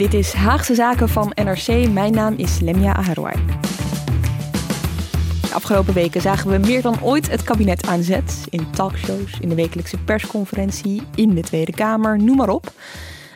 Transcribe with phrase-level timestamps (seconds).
[0.00, 1.88] Dit is Haagse Zaken van NRC.
[1.88, 3.34] Mijn naam is Lemia Aharouai.
[5.40, 8.44] De afgelopen weken zagen we meer dan ooit het kabinet aan zet.
[8.48, 12.72] In talkshows, in de wekelijkse persconferentie, in de Tweede Kamer, noem maar op.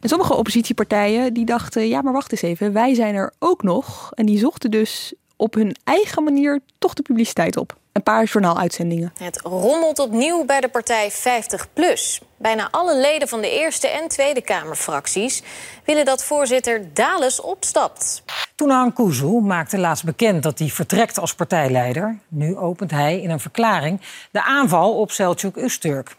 [0.00, 4.12] En sommige oppositiepartijen die dachten, ja maar wacht eens even, wij zijn er ook nog.
[4.14, 7.76] En die zochten dus op hun eigen manier toch de publiciteit op.
[7.92, 9.12] Een paar journaaluitzendingen.
[9.18, 12.32] Het rommelt opnieuw bij de partij 50PLUS.
[12.36, 15.42] Bijna alle leden van de Eerste en Tweede Kamerfracties
[15.84, 18.22] willen dat voorzitter Dales opstapt.
[18.54, 22.18] Toenaan Kuzu maakte laatst bekend dat hij vertrekt als partijleider.
[22.28, 24.00] Nu opent hij in een verklaring
[24.30, 26.16] de aanval op Selçuk Usturk.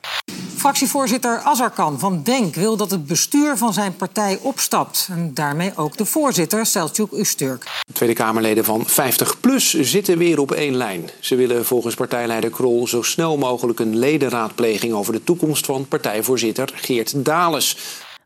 [0.65, 5.07] Fractievoorzitter Azarkan van Denk wil dat het bestuur van zijn partij opstapt.
[5.11, 7.65] En daarmee ook de voorzitter Selçuk Usturk.
[7.93, 11.09] Tweede Kamerleden van 50PLUS zitten weer op één lijn.
[11.19, 16.71] Ze willen volgens partijleider Krol zo snel mogelijk een ledenraadpleging over de toekomst van partijvoorzitter
[16.75, 17.77] Geert Dales.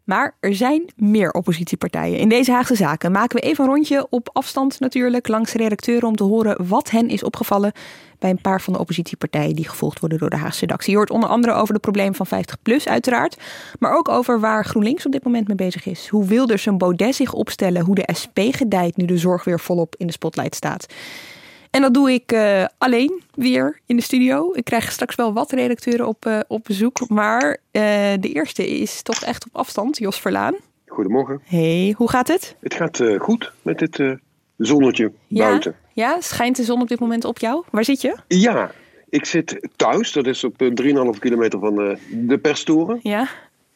[0.04, 2.18] Maar er zijn meer oppositiepartijen.
[2.18, 6.16] In deze Haagse Zaken maken we even een rondje op afstand natuurlijk langs redacteuren om
[6.16, 7.72] te horen wat hen is opgevallen
[8.20, 10.92] bij een paar van de oppositiepartijen die gevolgd worden door de Haagse redactie.
[10.92, 13.38] Je hoort onder andere over de problemen van 50PLUS uiteraard,
[13.80, 16.08] maar ook over waar GroenLinks op dit moment mee bezig is.
[16.08, 19.96] Hoe Wilders een Baudet zich opstellen, hoe de SP gedijt nu de zorg weer volop
[19.98, 20.86] in de spotlight staat.
[21.70, 24.52] En dat doe ik uh, alleen weer in de studio.
[24.54, 27.10] Ik krijg straks wel wat redacteuren op, uh, op bezoek.
[27.10, 27.82] Maar uh,
[28.20, 30.56] de eerste is toch echt op afstand, Jos Verlaan.
[30.86, 31.42] Goedemorgen.
[31.44, 32.56] Hey, hoe gaat het?
[32.60, 34.18] Het gaat goed met dit
[34.58, 35.48] zonnetje ja?
[35.48, 35.76] buiten.
[35.94, 37.64] Ja, schijnt de zon op dit moment op jou?
[37.72, 38.16] Waar zit je?
[38.28, 38.72] Ja,
[39.10, 40.12] ik zit thuis.
[40.12, 43.00] Dat is op 3,5 kilometer van de perstoren.
[43.04, 43.28] Ja.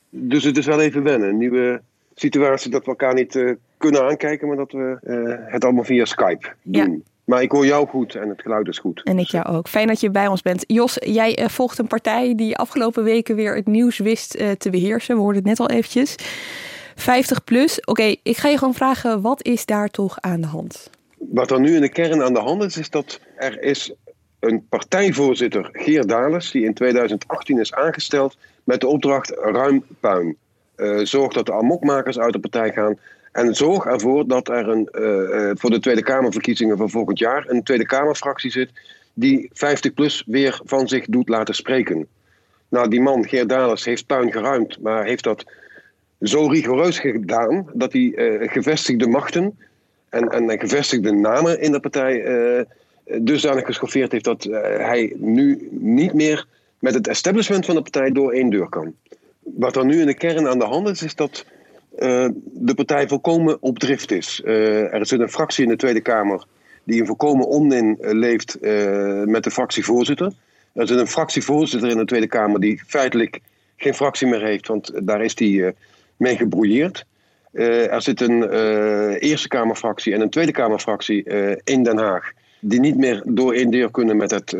[0.09, 1.29] Dus het is wel even wennen.
[1.29, 1.81] Een nieuwe
[2.16, 4.97] situatie dat we elkaar niet kunnen aankijken, maar dat we
[5.47, 6.91] het allemaal via Skype doen.
[6.91, 7.12] Ja.
[7.25, 9.03] Maar ik hoor jou goed en het geluid is goed.
[9.03, 9.67] En ik jou ook.
[9.67, 10.63] Fijn dat je bij ons bent.
[10.67, 14.69] Jos, jij uh, volgt een partij die afgelopen weken weer het nieuws wist uh, te
[14.69, 15.16] beheersen.
[15.16, 16.16] We hoorden het net al eventjes.
[16.95, 17.79] 50 plus.
[17.79, 20.89] Oké, okay, ik ga je gewoon vragen, wat is daar toch aan de hand?
[21.17, 23.94] Wat er nu in de kern aan de hand is, is dat er is
[24.40, 30.38] een partijvoorzitter, Geert Dales, die in 2018 is aangesteld met de opdracht ruim puin.
[30.75, 32.97] Uh, zorg dat de amokmakers uit de partij gaan
[33.33, 37.63] en zorg ervoor dat er een, uh, voor de Tweede Kamerverkiezingen van volgend jaar een
[37.63, 38.69] Tweede Kamerfractie zit
[39.13, 42.07] die 50PLUS weer van zich doet laten spreken.
[42.69, 45.45] Nou, die man, Geert Dalers, heeft puin geruimd, maar heeft dat
[46.22, 49.57] zo rigoureus gedaan dat hij uh, gevestigde machten
[50.09, 52.61] en, en gevestigde namen in de partij uh,
[53.17, 54.43] dusdanig geschoffeerd heeft dat
[54.77, 56.47] hij nu niet meer
[56.79, 58.95] met het establishment van de partij door één deur kan.
[59.39, 61.45] Wat er nu in de kern aan de hand is, is dat
[61.99, 64.41] uh, de partij volkomen op drift is.
[64.45, 66.45] Uh, er zit een fractie in de Tweede Kamer
[66.83, 70.31] die een volkomen onmin leeft uh, met de fractievoorzitter.
[70.73, 73.39] Er zit een fractievoorzitter in de Tweede Kamer die feitelijk
[73.75, 75.71] geen fractie meer heeft, want daar is die
[76.17, 77.05] mee gebrouilleerd.
[77.51, 78.49] er zit een
[79.17, 81.23] Eerste Kamerfractie en een Tweede Kamerfractie
[81.63, 84.55] in Den Haag die niet meer door één deur kunnen met het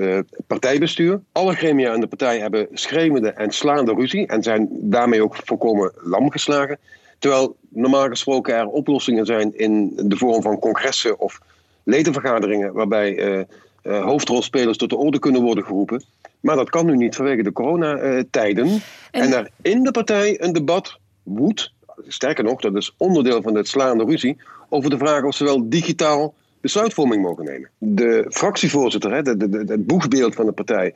[0.48, 1.20] partijbestuur.
[1.32, 5.92] Alle gremia in de partij hebben schreeuwende en slaande ruzie en zijn daarmee ook volkomen
[5.96, 6.78] lam geslagen.
[7.24, 11.40] Terwijl normaal gesproken er oplossingen zijn in de vorm van congressen of
[11.84, 13.44] ledenvergaderingen, waarbij uh,
[13.84, 16.04] uh, hoofdrolspelers tot de orde kunnen worden geroepen.
[16.40, 18.68] Maar dat kan nu niet vanwege de coronatijden.
[19.12, 19.22] En...
[19.22, 21.72] en er in de partij een debat woedt,
[22.08, 24.38] sterker nog, dat is onderdeel van het slaande ruzie,
[24.70, 27.70] over de vraag of ze wel digitaal besluitvorming mogen nemen.
[27.78, 30.94] De fractievoorzitter, hè, de, de, de, het boegbeeld van de partij,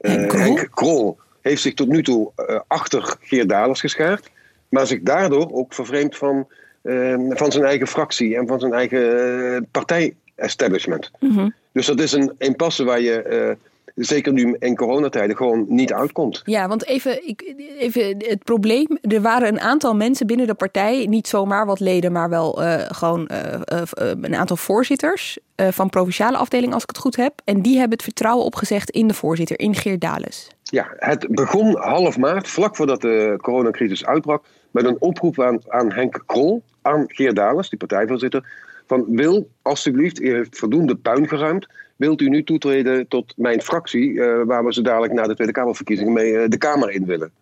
[0.00, 2.32] uh, Henk Krol, heeft zich tot nu toe
[2.66, 4.34] achter Geert Dalers geschaard.
[4.76, 6.46] Maar zich daardoor ook vervreemd van,
[6.82, 11.10] uh, van zijn eigen fractie en van zijn eigen partij-establishment.
[11.20, 11.54] Mm -hmm.
[11.72, 13.56] Dus dat is een impasse waar je
[13.94, 16.42] zeker nu in coronatijden gewoon niet uitkomt.
[16.44, 18.98] Ja, want even, ik, even het probleem.
[19.00, 22.74] Er waren een aantal mensen binnen de partij, niet zomaar wat leden, maar wel uh,
[22.88, 27.32] gewoon uh, uh, een aantal voorzitters van provinciale afdeling, als ik het goed heb.
[27.44, 30.55] En die hebben het vertrouwen opgezegd in de voorzitter, in Geert Dales.
[30.70, 35.92] Ja, het begon half maart, vlak voordat de coronacrisis uitbrak, met een oproep aan, aan
[35.92, 38.48] Henk Krol, aan Geert Dales, die partijvoorzitter,
[38.86, 41.66] van wil alstublieft, u heeft voldoende puin geruimd,
[41.96, 45.52] wilt u nu toetreden tot mijn fractie, uh, waar we zo dadelijk na de Tweede
[45.52, 47.32] Kamerverkiezingen mee uh, de Kamer in willen.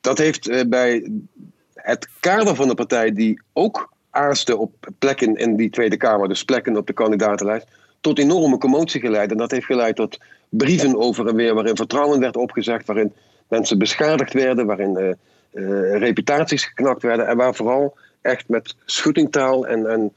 [0.00, 1.10] Dat heeft uh, bij
[1.74, 6.44] het kader van de partij, die ook aarste op plekken in die Tweede Kamer, dus
[6.44, 7.66] plekken op de kandidatenlijst,
[8.00, 9.30] tot enorme commotie geleid.
[9.30, 13.12] En dat heeft geleid tot brieven over en weer, waarin vertrouwen werd opgezegd, waarin
[13.48, 15.08] mensen beschadigd werden, waarin uh,
[15.52, 20.12] uh, reputaties geknakt werden en waar vooral echt met schuttingtaal en, en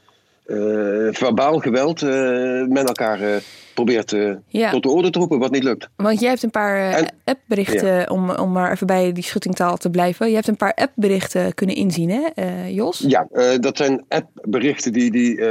[1.12, 3.42] verbaal geweld men elkaar
[3.74, 4.16] probeert
[4.48, 4.72] ja.
[4.72, 5.90] tot de orde te roepen, wat niet lukt.
[5.96, 8.08] Want jij hebt een paar en, appberichten, ja.
[8.12, 10.28] om, om maar even bij die schuttingtaal te blijven.
[10.28, 13.04] Je hebt een paar appberichten kunnen inzien, hè, Jos?
[13.08, 13.28] Ja,
[13.60, 15.42] dat zijn appberichten die, die,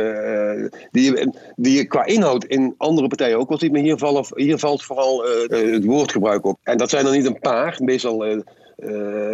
[0.90, 3.72] die, die je qua inhoud in andere partijen ook wel ziet.
[3.72, 6.58] Maar hier, vallen, hier valt vooral het woordgebruik op.
[6.62, 8.44] En dat zijn er niet een paar, meestal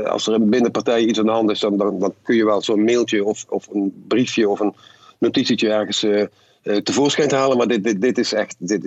[0.05, 2.63] als er binnen partij iets aan de hand is, dan, dan, dan kun je wel
[2.63, 4.75] zo'n mailtje of, of een briefje of een
[5.25, 6.25] notitietje ergens uh,
[6.63, 7.57] uh, tevoorschijn halen.
[7.57, 8.83] Maar dit, dit, dit is echt, dit,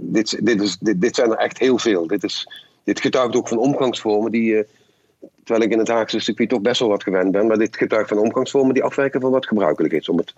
[0.00, 2.06] dit, dit, is, dit, dit zijn er echt heel veel.
[2.06, 2.48] Dit, is,
[2.84, 4.64] dit getuigt ook van omgangsvormen die,
[5.44, 8.08] terwijl ik in het Haagse circuit toch best wel wat gewend ben, maar dit getuigt
[8.08, 10.34] van omgangsvormen die afwijken van wat gebruikelijk is, om het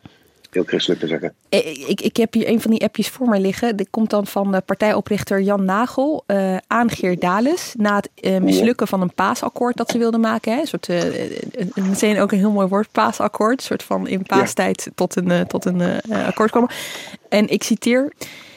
[0.54, 1.34] heel christelijk te zeggen.
[1.48, 3.76] Eh, ik, ik heb hier een van die appjes voor mij liggen.
[3.76, 7.74] Dit komt dan van partijoprichter Jan Nagel uh, aan Geert Dales.
[7.76, 10.52] Na het uh, mislukken van een paasakkoord dat ze wilden maken.
[10.52, 10.60] Hè.
[10.60, 11.02] Een soort, uh,
[11.74, 13.58] meteen ook een heel mooi woord, paasakkoord.
[13.58, 14.92] Een soort van in paastijd ja.
[14.94, 16.70] tot een, tot een akkoord komen.
[17.28, 18.12] En ik citeer...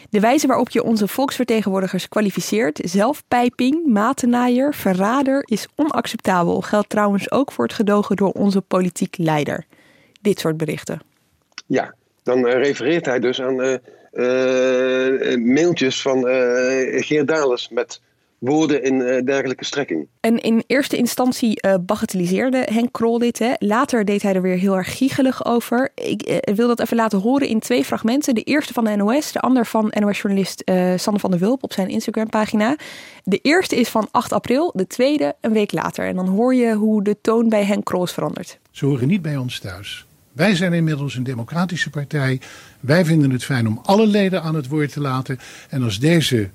[0.10, 6.62] De wijze waarop je onze volksvertegenwoordigers kwalificeert, zelfpijping, matenaaier, verrader, is onacceptabel.
[6.62, 9.66] Geldt trouwens ook voor het gedogen door onze politiek leider.
[10.22, 11.02] Dit soort berichten.
[11.66, 13.76] Ja, dan eh, refereert hij dus aan uh,
[14.14, 16.24] uh, mailtjes van
[17.02, 18.02] Geert Dales met
[18.38, 20.08] woorden in dergelijke strekking.
[20.20, 23.40] En in eerste instantie bagatelliseerde Henk Krol dit.
[23.40, 23.54] Hè.
[23.60, 25.92] Later deed hij er weer heel erg giegelig over.
[25.96, 28.36] Ik wil dat even laten horen in twee fragmenten.
[28.36, 30.64] De eerste van de NOS, de ander van NOS-journalist
[30.96, 32.76] Sander van der Wulp op zijn Instagram-pagina.
[33.24, 36.08] De eerste is van 8 april, de tweede een week later.
[36.08, 38.60] En dan hoor je hoe de toon bij Henk Krol is veranderd.
[38.72, 40.06] Ze horen niet bij ons thuis.
[40.36, 42.42] Wij zijn inmiddels een democratische partij.
[42.80, 45.40] Wij vinden het fijn om alle leden aan het woord te laten.
[45.70, 46.50] En als deze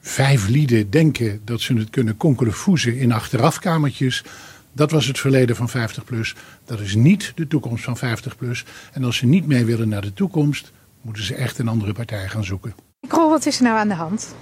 [0.00, 4.24] vijf lieden denken dat ze het kunnen konkelefoezen in achterafkamertjes.
[4.72, 6.38] Dat was het verleden van 50PLUS.
[6.64, 8.68] Dat is niet de toekomst van 50PLUS.
[8.92, 12.28] En als ze niet mee willen naar de toekomst, moeten ze echt een andere partij
[12.28, 12.74] gaan zoeken.
[13.08, 14.34] Krol, wat is er nou aan de hand?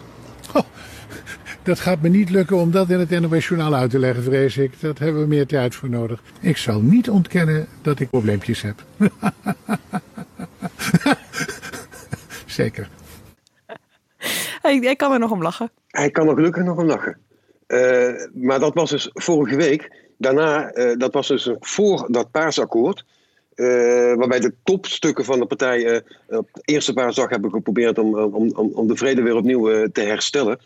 [0.52, 0.66] Oh,
[1.64, 4.56] dat gaat me niet lukken om dat in het NOS Journaal uit te leggen, vrees
[4.56, 4.80] ik.
[4.80, 6.22] Dat hebben we meer tijd voor nodig.
[6.40, 8.82] Ik zal niet ontkennen dat ik probleempjes heb.
[12.46, 12.88] Zeker.
[14.62, 15.70] Hij, hij, kan er nog om lachen.
[15.88, 17.18] Hij kan er gelukkig nog om lachen.
[17.68, 19.92] Uh, maar dat was dus vorige week.
[20.18, 23.04] Daarna, uh, dat was dus voor dat paasakkoord.
[23.54, 23.66] Uh,
[24.14, 28.70] waarbij de topstukken van de partij op de eerste paasdag hebben geprobeerd om, om, om,
[28.74, 30.58] om de vrede weer opnieuw te herstellen.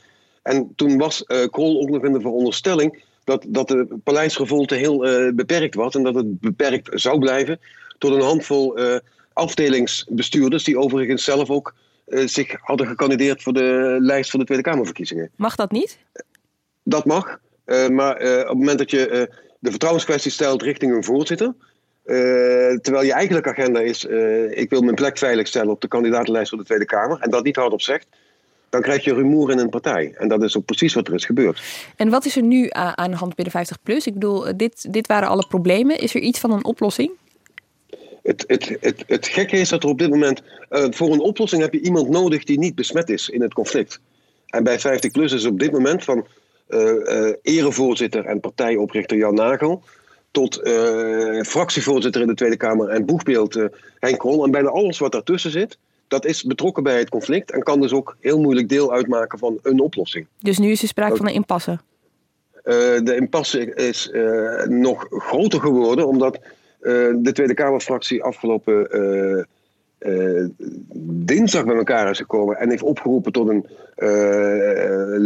[0.43, 5.07] En toen was uh, Krol ook nog in de veronderstelling dat, dat de paleisgevolte heel
[5.07, 7.61] uh, beperkt was en dat het beperkt zou blijven
[7.99, 8.97] tot een handvol uh,
[9.33, 11.75] afdelingsbestuurders die overigens zelf ook
[12.11, 15.31] zich hadden gekandideerd voor de lijst van de Tweede Kamerverkiezingen.
[15.37, 15.99] Mag dat niet?
[16.83, 17.39] Dat mag,
[17.91, 21.55] maar op het moment dat je de vertrouwenskwestie stelt richting een voorzitter,
[22.83, 24.05] terwijl je eigenlijke agenda is:
[24.51, 27.45] ik wil mijn plek veilig stellen op de kandidatenlijst voor de Tweede Kamer, en dat
[27.45, 28.07] niet hardop zegt,
[28.71, 30.15] dan krijg je rumoer in een partij.
[30.17, 31.63] En dat is ook precies wat er is gebeurd.
[31.97, 34.07] En wat is er nu aan de hand binnen 50 plus?
[34.07, 35.99] Ik bedoel, dit, dit waren alle problemen.
[35.99, 37.11] Is er iets van een oplossing?
[38.23, 40.43] Het, het, het, het gekke is dat er op dit moment.
[40.71, 44.01] Uh, voor een oplossing heb je iemand nodig die niet besmet is in het conflict.
[44.47, 46.27] En bij 50 plus is op dit moment van
[46.69, 49.83] uh, uh, erevoorzitter en partijoprichter Jan Nagel.
[50.31, 50.61] tot
[51.47, 53.55] fractievoorzitter in de Tweede Kamer en boegbeeld
[53.99, 54.45] Henk Krol.
[54.45, 57.93] En bijna alles wat daartussen zit dat is betrokken bij het conflict en kan dus
[57.93, 60.27] ook heel moeilijk deel uitmaken van een oplossing.
[60.39, 61.79] Dus nu is er sprake van een impasse?
[62.65, 66.43] Uh, de impasse is uh, nog groter geworden omdat uh,
[67.17, 69.47] de Tweede Kamerfractie afgelopen
[71.25, 73.67] dinsdag bij elkaar is gekomen en heeft opgeroepen tot een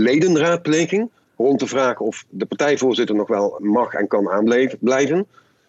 [0.02, 5.26] ledenraadpleging rond de vraag of de partijvoorzitter nog wel mag en kan aanblijven.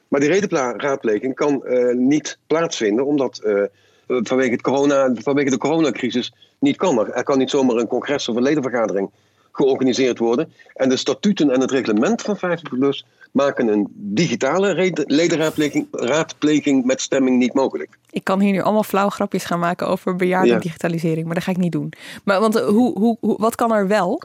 [0.08, 3.63] Maar die ledenraadpleging kan niet plaatsvinden omdat eh,
[4.08, 7.14] vanwege, het corona, vanwege de coronacrisis niet kan.
[7.14, 9.10] Er kan niet zomaar een congres of een ledenvergadering
[9.52, 10.54] georganiseerd worden.
[10.74, 17.54] En de statuten en het reglement van 50PLUS maken een digitale ledenraadpleging met stemming niet
[17.54, 17.98] mogelijk.
[18.10, 21.52] Ik kan hier nu allemaal flauwe grapjes gaan maken over bejaarde digitalisering, maar dat ga
[21.52, 21.94] ik niet doen.
[22.24, 24.22] Maar want, eh, hoe, hoe, hoe, wat kan er wel?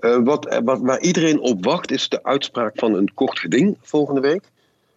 [0.00, 4.20] Uh, wat, wat, waar iedereen op wacht is de uitspraak van een kort geding volgende
[4.20, 4.42] week.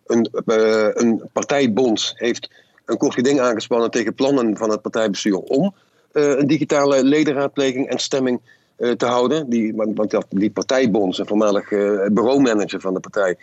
[0.06, 2.50] Een, uh, een partijbond heeft
[2.86, 5.74] een kort geding aangespannen tegen plannen van het partijbestuur om
[6.14, 8.42] uh, een digitale ledenraadpleging en stemming
[8.78, 9.50] uh, te houden.
[9.50, 13.38] Die, want, die partijbond, een voormalig uh, bureaumanager van de partij,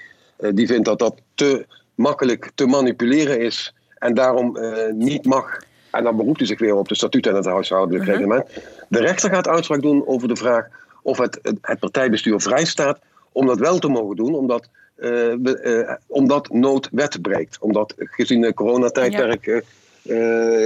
[0.54, 4.58] die vindt dat dat te makkelijk te manipuleren is en daarom
[4.92, 5.58] niet mag.
[5.90, 8.46] En dan beroept hij zich weer op de statuten en het huishoudelijk uh reglement.
[8.88, 10.66] De rechter gaat uitspraak doen over de vraag
[11.02, 12.98] of het, het partijbestuur vrij staat
[13.32, 14.68] om dat wel te mogen doen, omdat,
[16.06, 17.58] omdat nood wet breekt.
[17.60, 19.62] Omdat gezien de coronatijdperk ja.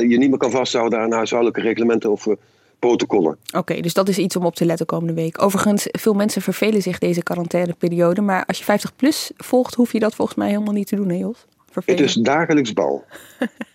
[0.01, 2.27] je niet meer kan vasthouden aan huishoudelijke reglementen of
[2.79, 3.37] protocollen.
[3.57, 5.43] Oké, dus dat is iets om op te letten komende week.
[5.43, 8.21] Overigens, veel mensen vervelen zich deze quarantaineperiode.
[8.21, 11.09] Maar als je 50 plus volgt, hoef je dat volgens mij helemaal niet te doen,
[11.09, 11.47] hè Jos?
[11.85, 13.05] Het is dagelijks bal.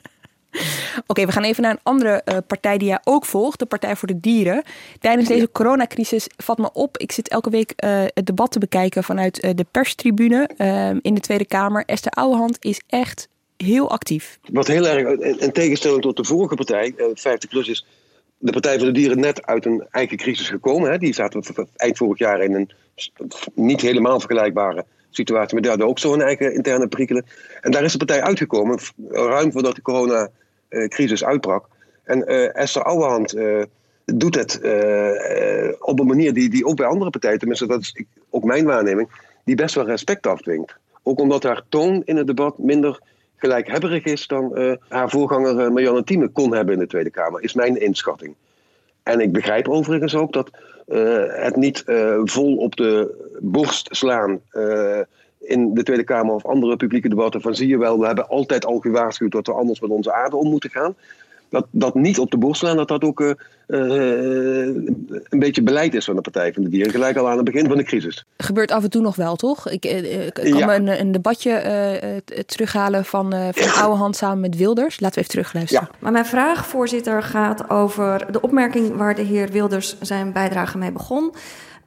[1.08, 3.96] Oké, we gaan even naar een andere uh, partij die jij ook volgt, de Partij
[3.96, 4.64] voor de Dieren.
[5.00, 9.04] Tijdens deze coronacrisis vat me op, ik zit elke week uh, het debat te bekijken
[9.04, 10.50] vanuit uh, de perstribune
[11.02, 11.84] in de Tweede Kamer.
[11.86, 13.28] Esther Ouwehand is echt
[13.58, 14.40] heel actief.
[14.52, 17.86] Wat heel erg, in tegenstelling tot de vorige partij, 50 plus, is
[18.38, 20.92] de Partij voor de Dieren net uit een eigen crisis gekomen.
[20.92, 20.98] Hè.
[20.98, 22.72] Die zaten eind vorig jaar in een
[23.54, 27.26] niet helemaal vergelijkbare situatie, maar die hadden ook zo'n eigen interne prikkelen.
[27.62, 31.68] En daar is de partij uitgekomen, ruim voordat de coronacrisis uitbrak.
[32.04, 33.64] En uh, Esther Ouwehand uh,
[34.06, 38.04] doet het uh, op een manier die, die ook bij andere partijen, tenminste dat is
[38.30, 39.10] ook mijn waarneming,
[39.44, 40.76] die best wel respect afdwingt.
[41.04, 43.00] Ook omdat haar toon in het debat minder
[43.36, 47.82] gelijkhebberig is dan haar voorganger Marianne Thieme kon hebben in de Tweede Kamer, is mijn
[47.82, 48.36] inschatting.
[49.04, 50.50] En ik begrijp overigens ook dat
[51.30, 55.00] het niet uh, vol op de borst slaan uh,
[55.40, 58.66] in de Tweede Kamer of andere publieke debatten van zie je wel, we hebben altijd
[58.66, 60.96] al gewaarschuwd dat we anders met onze aarde om moeten gaan
[61.50, 63.34] dat, dat niet op de borst slaan, dat dat ook uh,
[63.68, 66.92] een beetje beleid is van de Partij van de Dieren.
[66.92, 68.26] Gelijk al aan het begin van de crisis.
[68.38, 69.70] Gebeurt af en toe nog wel, toch?
[69.70, 70.66] Ik, ik kan ja.
[70.66, 71.52] me een, een debatje
[72.32, 75.00] uh, terughalen van, uh, van Oude Hand samen met Wilders.
[75.00, 75.88] Laten we even terugluisteren.
[75.92, 75.98] Ja.
[76.00, 80.92] Maar mijn vraag, voorzitter, gaat over de opmerking waar de heer Wilders zijn bijdrage mee
[80.92, 81.34] begon.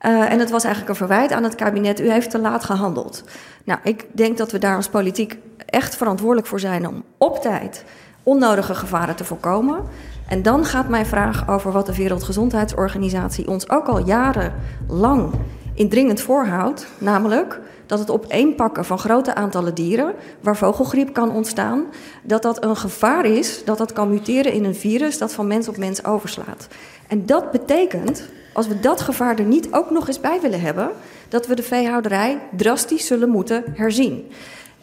[0.06, 2.00] Uh, en het was eigenlijk een verwijt aan het kabinet.
[2.00, 3.24] U heeft te laat gehandeld.
[3.64, 7.84] Nou, ik denk dat we daar als politiek echt verantwoordelijk voor zijn om op tijd
[8.22, 9.80] onnodige gevaren te voorkomen.
[10.28, 15.30] En dan gaat mijn vraag over wat de Wereldgezondheidsorganisatie ons ook al jarenlang
[15.74, 21.84] indringend voorhoudt, namelijk dat het opeenpakken van grote aantallen dieren, waar vogelgriep kan ontstaan,
[22.22, 25.68] dat dat een gevaar is, dat dat kan muteren in een virus dat van mens
[25.68, 26.68] op mens overslaat.
[27.08, 30.90] En dat betekent, als we dat gevaar er niet ook nog eens bij willen hebben,
[31.28, 34.30] dat we de veehouderij drastisch zullen moeten herzien.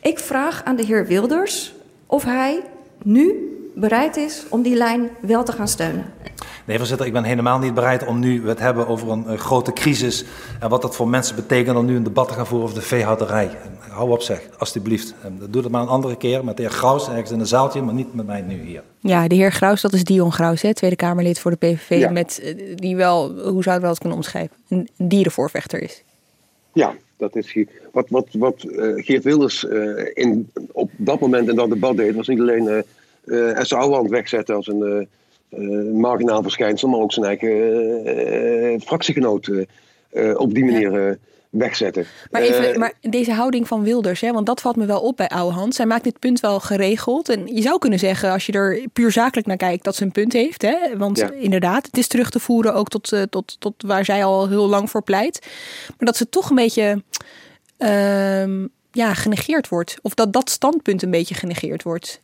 [0.01, 1.73] Ik vraag aan de heer Wilders
[2.05, 2.61] of hij
[3.03, 6.05] nu bereid is om die lijn wel te gaan steunen?
[6.65, 10.25] Nee, voorzitter, ik ben helemaal niet bereid om nu het hebben over een, grote crisis
[10.59, 12.85] en wat dat voor mensen betekent om nu een debat te gaan voeren over de
[12.85, 13.49] veehouderij.
[13.89, 15.13] Hou op zeg, alstublieft.
[15.39, 17.81] Dat doe het maar een andere keer met de heer Graus ergens in een zaaltje,
[17.81, 18.83] maar niet met mij nu hier.
[18.99, 22.39] Ja, de heer Graus, dat is Dion Graus, hè, Tweede Kamerlid voor de PVV, met,
[22.39, 26.03] eh, die wel, hoe zouden we dat kunnen omschrijven, een dierenvoorvechter is.
[26.73, 27.57] Ja, dat is
[27.91, 32.15] wat, wat, wat uh, Geert Wilders uh, in, op dat moment in dat debat deed,
[32.15, 32.77] was niet alleen uh,
[33.25, 35.07] uh, Esther wegzetten als een
[35.93, 39.51] marginaal verschijnsel, maar ook zijn eigen fractiegenoot
[40.35, 41.17] op die manier
[41.49, 42.05] wegzetten.
[42.31, 45.27] Maar, even, maar deze houding van Wilders, hè, want dat valt me wel op bij
[45.27, 45.75] Ouwehand.
[45.75, 47.29] Zij maakt dit punt wel geregeld.
[47.29, 50.11] En je zou kunnen zeggen, als je er puur zakelijk naar kijkt, dat ze een
[50.11, 50.61] punt heeft.
[50.61, 50.97] Hè?
[50.97, 54.67] Want inderdaad, het is terug te voeren ook tot, tot, tot waar zij al heel
[54.67, 55.47] lang voor pleit.
[55.87, 57.03] Maar dat ze toch een beetje
[57.77, 59.97] uh, ja, genegeerd wordt.
[60.01, 62.21] Of dat dat standpunt een beetje genegeerd wordt.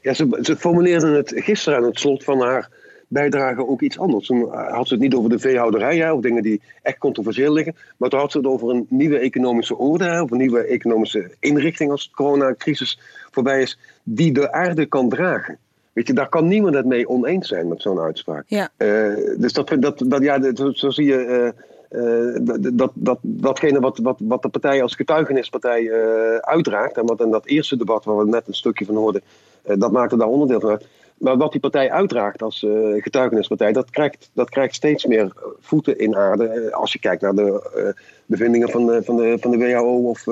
[0.00, 2.70] Ja, ze, ze formuleerde het gisteren aan het slot van haar
[3.12, 4.26] bijdrage ook iets anders.
[4.26, 7.76] Toen had ze het niet over de veehouderij, hè, of dingen die echt controversieel liggen.
[7.96, 11.30] Maar toen had ze het over een nieuwe economische orde, hè, of een nieuwe economische
[11.40, 13.00] inrichting als de coronacrisis
[13.30, 15.58] voorbij is, die de aarde kan dragen.
[15.92, 18.44] Weet je, daar kan niemand het mee oneens zijn met zo'n uitspraak.
[18.46, 18.68] Ja.
[18.78, 21.52] Uh, dus dat, dat, dat, ja, zo zie je.
[21.92, 22.36] Uh, uh,
[22.72, 27.30] dat, dat, datgene wat, wat, wat de partij als getuigenispartij uh, uitdraagt, en wat in
[27.30, 29.22] dat eerste debat waar we net een stukje van hoorden,
[29.66, 30.86] uh, dat maakte daar onderdeel van uit.
[31.22, 32.66] Maar wat die partij uitdraagt als
[32.98, 36.72] getuigenispartij, dat krijgt, dat krijgt steeds meer voeten in aarde.
[36.72, 37.94] als je kijkt naar de
[38.26, 40.08] bevindingen van de, van de, van de WHO.
[40.08, 40.24] Of,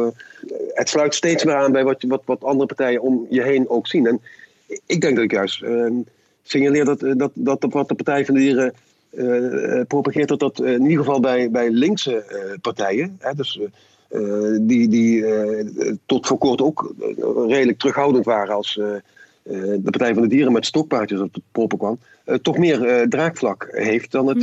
[0.72, 3.86] het sluit steeds meer aan bij wat, wat, wat andere partijen om je heen ook
[3.86, 4.06] zien.
[4.06, 4.20] En
[4.86, 5.64] ik denk dat ik juist
[6.42, 8.74] signaleer dat, dat, dat wat de Partij van de Dieren
[9.86, 12.24] propageert dat dat in ieder geval bij, bij linkse
[12.60, 13.60] partijen, hè, dus,
[14.60, 15.24] die, die
[16.06, 16.94] tot voor kort ook
[17.48, 18.80] redelijk terughoudend waren als
[19.42, 21.98] de Partij van de Dieren met stokpaardjes op het proppen kwam,
[22.42, 24.40] toch meer draagvlak heeft dan het,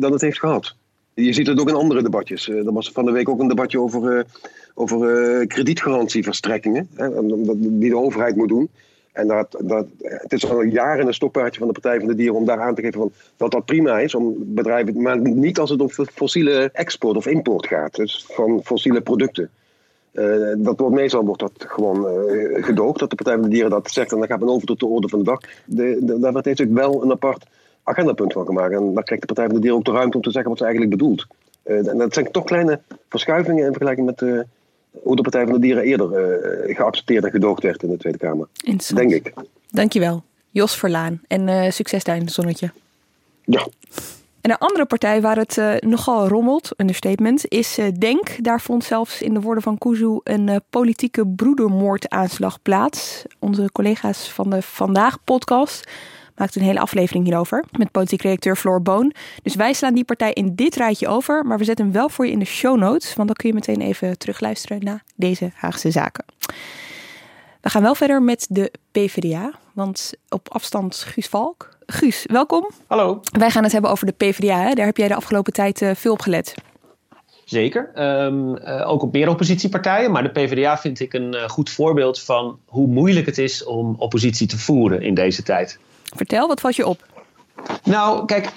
[0.00, 0.76] dan het heeft gehad.
[1.14, 2.48] Je ziet het ook in andere debatjes.
[2.48, 4.26] er was van de week ook een debatje over,
[4.74, 8.68] over kredietgarantieverstrekkingen, hè, die de overheid moet doen.
[9.12, 12.36] En dat, dat, het is al jaren een stokpaardje van de Partij van de Dieren
[12.36, 15.70] om daar aan te geven van dat dat prima is om bedrijven, maar niet als
[15.70, 19.50] het om fossiele export of import gaat, dus van fossiele producten.
[20.58, 23.90] Dat wordt meestal wordt dat gewoon uh, gedoogd, dat de Partij van de Dieren dat
[23.90, 24.12] zegt.
[24.12, 25.40] En dan gaat men over tot de orde van de dag.
[25.64, 27.46] De, de, daar wordt natuurlijk wel een apart
[27.82, 28.72] agendapunt van gemaakt.
[28.72, 30.58] En dan krijgt de Partij van de Dieren ook de ruimte om te zeggen wat
[30.58, 31.26] ze eigenlijk bedoelt.
[31.62, 34.20] en dat zijn toch kleine verschuivingen in vergelijking met
[35.02, 36.08] hoe de Partij van de Dieren eerder
[36.66, 38.46] geaccepteerd en gedoogd werd in de Tweede Kamer.
[38.94, 39.32] Denk ik.
[39.70, 41.20] Dankjewel, Jos Verlaan.
[41.26, 42.70] En succes daar in het zonnetje.
[43.44, 43.68] Ja.
[44.42, 48.44] En een andere partij waar het uh, nogal rommelt, understatement, is uh, Denk.
[48.44, 53.22] Daar vond zelfs in de woorden van Kuzu een uh, politieke broedermoordaanslag plaats.
[53.38, 55.90] Onze collega's van de Vandaag podcast
[56.36, 59.14] maakten een hele aflevering hierover met politiek redacteur Floor Boon.
[59.42, 62.26] Dus wij slaan die partij in dit rijtje over, maar we zetten hem wel voor
[62.26, 65.90] je in de show notes, want dan kun je meteen even terugluisteren naar deze Haagse
[65.90, 66.24] zaken.
[67.60, 72.70] We gaan wel verder met de PvdA, want op afstand Guus Valk, Guus, welkom.
[72.86, 73.20] Hallo.
[73.38, 74.58] Wij gaan het hebben over de PvdA.
[74.58, 74.74] Hè?
[74.74, 76.54] Daar heb jij de afgelopen tijd uh, veel op gelet.
[77.44, 77.90] Zeker.
[77.94, 80.10] Um, uh, ook op meer oppositiepartijen.
[80.10, 83.94] Maar de PvdA vind ik een uh, goed voorbeeld van hoe moeilijk het is om
[83.98, 85.78] oppositie te voeren in deze tijd.
[86.16, 87.06] Vertel, wat valt je op?
[87.84, 88.48] Nou, kijk,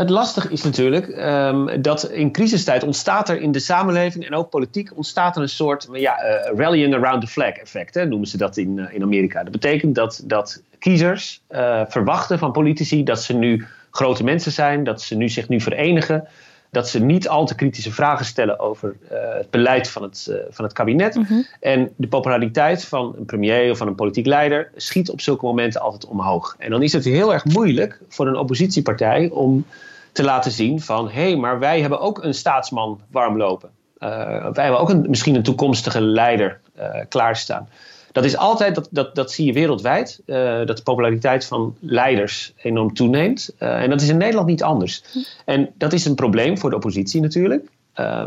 [0.00, 4.50] het lastige is natuurlijk um, dat in crisistijd ontstaat er in de samenleving en ook
[4.50, 8.36] politiek ontstaat er een soort ja, uh, rallying around the flag effect, hè, noemen ze
[8.36, 9.42] dat in, uh, in Amerika.
[9.42, 14.84] Dat betekent dat, dat kiezers uh, verwachten van politici dat ze nu grote mensen zijn,
[14.84, 16.28] dat ze nu zich nu verenigen,
[16.70, 20.74] dat ze niet al te kritische vragen stellen over het beleid van het, van het
[20.74, 21.14] kabinet.
[21.14, 21.46] Mm -hmm.
[21.60, 25.80] En de populariteit van een premier of van een politiek leider schiet op zulke momenten
[25.80, 26.54] altijd omhoog.
[26.58, 29.64] En dan is het heel erg moeilijk voor een oppositiepartij om
[30.12, 33.70] te laten zien van hé, hey, maar wij hebben ook een staatsman warm lopen.
[33.98, 34.08] Uh,
[34.52, 37.68] wij hebben ook een, misschien een toekomstige leider uh, klaarstaan.
[38.12, 40.36] Dat is altijd, dat, dat, dat zie je wereldwijd, uh,
[40.66, 43.54] dat de populariteit van leiders enorm toeneemt.
[43.58, 45.02] en dat is in Nederland niet anders.
[45.44, 47.68] En dat is een probleem voor de oppositie natuurlijk.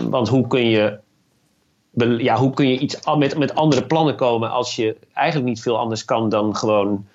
[0.09, 0.99] want hoe kun je,
[2.17, 5.77] ja, hoe kun je iets met, met andere plannen komen als je eigenlijk niet veel
[5.77, 7.05] anders kan dan gewoon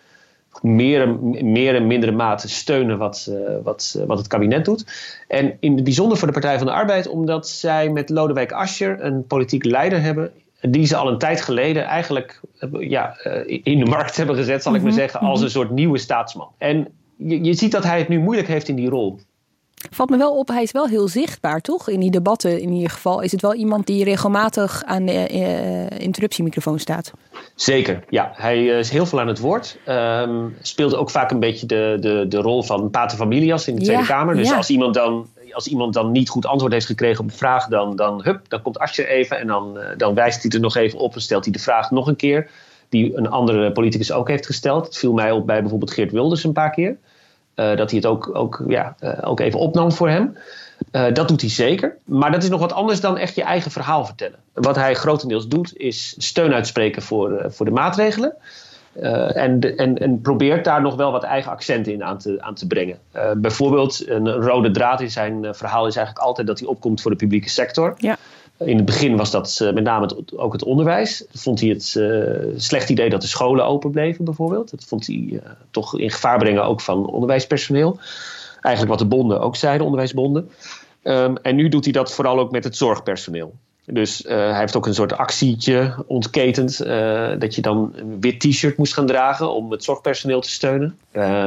[0.63, 4.87] meer en, meer en mindere mate steunen wat, wat, wat het kabinet doet.
[5.29, 9.05] En in het bijzonder voor de Partij van de Arbeid, omdat zij met Lodewijk Asscher
[9.05, 10.33] een politiek leider hebben.
[10.61, 14.75] Die ze al een tijd geleden eigenlijk uh, ja, in de markt hebben gezet, zal
[14.75, 15.45] ik maar zeggen, als -hmm.
[15.45, 16.49] een soort nieuwe staatsman.
[16.59, 19.19] En je, je ziet dat hij het nu moeilijk heeft in die rol.
[19.91, 21.89] Valt me wel op, hij is wel heel zichtbaar, toch?
[21.89, 26.01] In die debatten in ieder geval is het wel iemand die regelmatig aan de uh,
[26.01, 27.13] interruptiemicrofoon staat.
[27.55, 28.33] Zeker, ja.
[28.35, 29.79] Hij is heel veel aan het woord.
[29.89, 33.83] Um, speelt ook vaak een beetje de, de, de rol van pater familias in de
[33.83, 34.35] Tweede Kamer.
[34.35, 34.57] Dus ja.
[34.57, 37.97] als, iemand dan, als iemand dan niet goed antwoord heeft gekregen op een vraag, dan,
[37.97, 40.99] dan, hup, dan komt Asscher even en dan, uh, dan wijst hij er nog even
[40.99, 42.51] op en stelt hij de vraag nog een keer.
[42.89, 44.87] Die een andere politicus ook heeft gesteld.
[44.87, 46.97] Het viel mij op bij bijvoorbeeld Geert Wilders een paar keer.
[47.59, 50.37] Uh, dat hij het ook, ook, ja, uh, ook even opnam voor hem.
[50.93, 51.97] Uh, dat doet hij zeker.
[52.05, 54.39] Maar dat is nog wat anders dan echt je eigen verhaal vertellen.
[54.53, 58.35] Wat hij grotendeels doet, is steun uitspreken voor, voor de maatregelen.
[59.35, 62.67] en, en, en, probeert daar nog wel wat eigen accenten in aan te, aan te
[62.67, 62.99] brengen.
[63.37, 67.17] bijvoorbeeld, een rode draad in zijn verhaal is eigenlijk altijd dat hij opkomt voor de
[67.17, 67.95] publieke sector.
[67.97, 68.17] Ja.
[68.59, 71.25] In het begin was dat uh, met name ook het onderwijs.
[71.33, 74.71] Vond hij het uh, slecht idee dat de scholen open bleven, bijvoorbeeld.
[74.71, 75.39] Dat vond hij uh,
[75.71, 77.99] toch in gevaar brengen ook van onderwijspersoneel.
[78.61, 80.51] Eigenlijk wat de bonden ook zeiden, onderwijsbonden.
[81.03, 83.55] Um, en nu doet hij dat vooral ook met het zorgpersoneel.
[83.85, 86.79] Dus hij heeft ook een soort actietje ontketend.
[87.39, 90.99] dat je dan een wit t-shirt moest gaan dragen om het zorgpersoneel te steunen.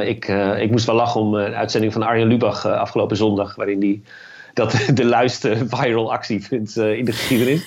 [0.02, 4.04] ik, ik moest wel lachen om een uitzending van Arjen Lubach afgelopen zondag, waarin die
[4.53, 7.65] dat de luiste viral actie vindt uh, in de geschiedenis.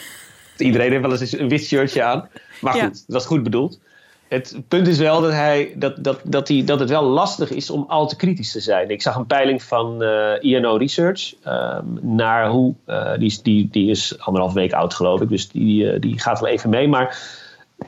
[0.57, 2.29] Iedereen heeft wel eens een wit shirtje aan.
[2.61, 2.89] Maar goed, ja.
[2.89, 3.79] dat was goed bedoeld.
[4.29, 7.71] Het punt is wel dat, hij, dat, dat, dat, hij, dat het wel lastig is
[7.71, 8.91] om al te kritisch te zijn.
[8.91, 12.75] Ik zag een peiling van uh, INO Research um, naar hoe.
[12.87, 15.29] Uh, die, die, die is anderhalf week oud, geloof ik.
[15.29, 16.89] Dus die, uh, die gaat wel even mee.
[16.89, 17.19] Maar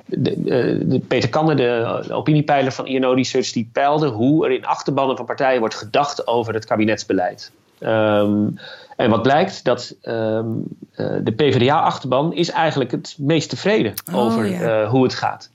[0.06, 0.42] de,
[0.86, 5.16] de Peter Kanner, de, de opiniepeiler van INO Research, die peilde hoe er in achterbannen
[5.16, 7.52] van partijen wordt gedacht over het kabinetsbeleid.
[7.80, 8.58] Um,
[8.96, 10.62] en wat blijkt, dat um,
[10.96, 14.82] uh, de PvdA-achterban is eigenlijk het meest tevreden oh, over ja.
[14.82, 15.50] uh, hoe het gaat.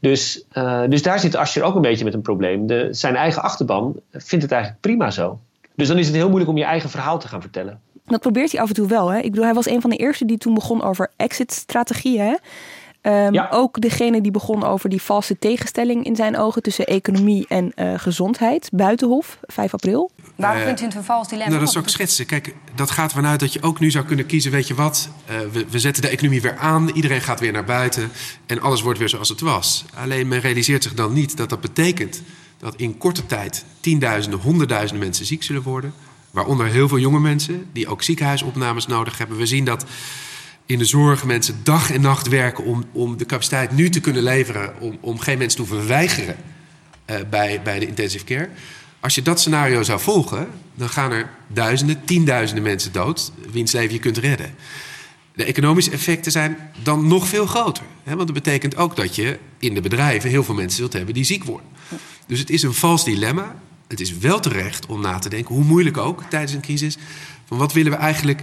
[0.00, 2.66] Dus, uh, dus daar zit Asscher ook een beetje met een probleem.
[2.66, 5.38] De, zijn eigen achterban vindt het eigenlijk prima zo.
[5.74, 7.80] Dus dan is het heel moeilijk om je eigen verhaal te gaan vertellen.
[8.06, 9.08] Dat probeert hij af en toe wel.
[9.08, 9.18] Hè?
[9.18, 12.38] Ik bedoel, hij was een van de eerste die toen begon over exit-strategieën.
[13.02, 13.48] Um, ja.
[13.50, 17.94] Ook degene die begon over die valse tegenstelling in zijn ogen tussen economie en uh,
[17.96, 18.68] gezondheid.
[18.72, 20.10] Buitenhof, 5 april.
[20.36, 21.50] Waarom uh, kunt u een vervals dilemma?
[21.50, 22.26] Nou, dat zou ik schetsen.
[22.26, 24.50] Kijk, dat gaat vanuit dat je ook nu zou kunnen kiezen.
[24.50, 25.08] Weet je wat?
[25.30, 26.88] Uh, we, we, zetten de economie weer aan.
[26.88, 28.10] Iedereen gaat weer naar buiten.
[28.46, 29.84] En alles wordt weer zoals het was.
[29.94, 32.22] Alleen men realiseert zich dan niet dat dat betekent
[32.58, 35.94] dat in korte tijd tienduizenden, honderdduizenden mensen ziek zullen worden.
[36.30, 39.36] Waaronder heel veel jonge mensen die ook ziekenhuisopnames nodig hebben.
[39.36, 39.84] We zien dat
[40.66, 44.22] in de zorg mensen dag en nacht werken om, om de capaciteit nu te kunnen
[44.22, 46.36] leveren, om, om geen mensen te hoeven weigeren
[47.10, 48.48] uh, bij, bij de intensive care.
[49.00, 53.92] Als je dat scenario zou volgen, dan gaan er duizenden, tienduizenden mensen dood, wiens leven
[53.92, 54.54] je kunt redden.
[55.34, 57.84] De economische effecten zijn dan nog veel groter.
[58.02, 58.14] Hè?
[58.14, 61.24] Want dat betekent ook dat je in de bedrijven heel veel mensen zult hebben die
[61.24, 61.66] ziek worden.
[62.26, 63.56] Dus het is een vals dilemma.
[63.88, 66.98] Het is wel terecht om na te denken, hoe moeilijk ook tijdens een crisis,
[67.46, 68.42] van wat willen we eigenlijk.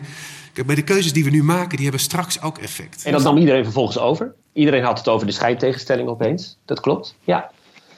[0.66, 3.04] Bij de keuzes die we nu maken, die hebben straks ook effect.
[3.06, 4.34] En dat nam iedereen vervolgens over.
[4.54, 6.58] Iedereen had het over de scheidtegenstelling opeens.
[6.66, 7.16] Dat klopt.
[7.24, 7.52] Ja.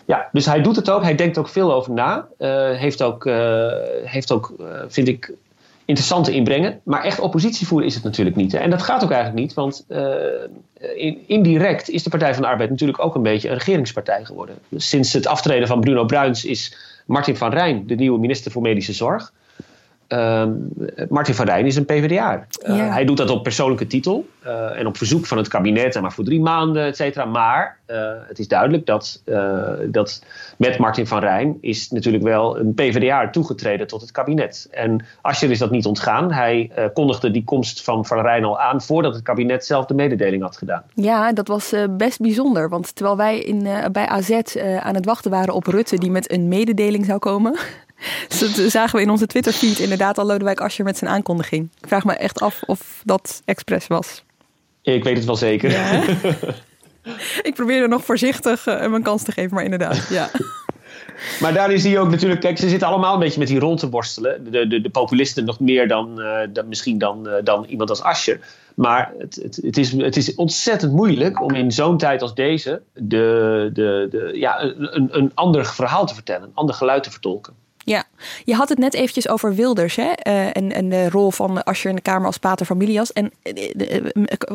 [0.06, 1.02] Ja, dus hij doet het ook.
[1.02, 2.28] Hij denkt ook veel over na.
[2.40, 3.68] Uh, heeft ook, uh,
[4.04, 5.32] heeft ook uh, vind ik,
[5.86, 6.80] interessante inbrengen.
[6.84, 8.52] Maar echt oppositie voeren is het natuurlijk niet.
[8.52, 8.58] Hè?
[8.58, 9.86] En dat gaat ook eigenlijk niet, want
[10.96, 14.58] in, indirect is de Partij van de Arbeid natuurlijk ook een beetje een regeringspartij geworden.
[14.76, 18.94] Sinds het aftreden van Bruno Bruins is Martin van Rijn de nieuwe minister voor Medische
[18.94, 19.34] Zorg.
[20.14, 20.46] Uh,
[21.10, 22.46] Martin van Rijn is een PvdA.
[22.68, 22.92] Uh, ja.
[22.92, 26.12] Hij doet dat op persoonlijke titel uh, en op verzoek van het kabinet, en maar
[26.12, 27.26] voor drie maanden, et cetera.
[27.26, 27.98] Maar uh,
[28.28, 29.24] het is duidelijk dat,
[29.88, 30.24] dat
[30.58, 34.68] met Martin van Rijn is natuurlijk wel een PvdA toegetreden tot het kabinet.
[34.72, 36.32] En Asscher is dat niet ontgaan.
[36.32, 40.42] Hij kondigde die komst van Van Rijn al aan voordat het kabinet zelf de mededeling
[40.42, 40.84] had gedaan.
[40.94, 42.70] Ja, dat was best bijzonder.
[42.70, 46.48] Want terwijl wij in, bij AZ aan het wachten waren op Rutte, die met een
[46.48, 47.58] mededeling zou komen.
[48.28, 51.70] Dus dat zagen we in onze Twitter-feed inderdaad al Lodewijk Asscher met zijn aankondiging.
[51.82, 54.24] Ik vraag me echt af of dat expres was.
[54.82, 55.72] Ik weet het wel zeker.
[55.72, 56.04] Ja,
[57.50, 60.30] ik probeerde nog voorzichtig uh, mijn kans te geven, maar inderdaad, ja.
[61.40, 63.76] Maar daarin zie je ook natuurlijk, kijk, ze zitten allemaal een beetje met die rol
[63.76, 64.52] te worstelen.
[64.52, 68.02] De, de, de populisten nog meer dan, uh, dan misschien dan, uh, dan iemand als
[68.02, 68.40] Asscher.
[68.76, 72.82] Maar het, het, het, is, het is ontzettend moeilijk om in zo'n tijd als deze
[72.94, 77.54] de, de, de, ja, een, een ander verhaal te vertellen, een ander geluid te vertolken.
[77.92, 78.04] Ja,
[78.44, 80.12] je had het net eventjes over Wilders hè?
[80.28, 83.14] Uh, en, de rol van Asscher in de Kamer als pater familias.
[83.14, 84.02] En uh,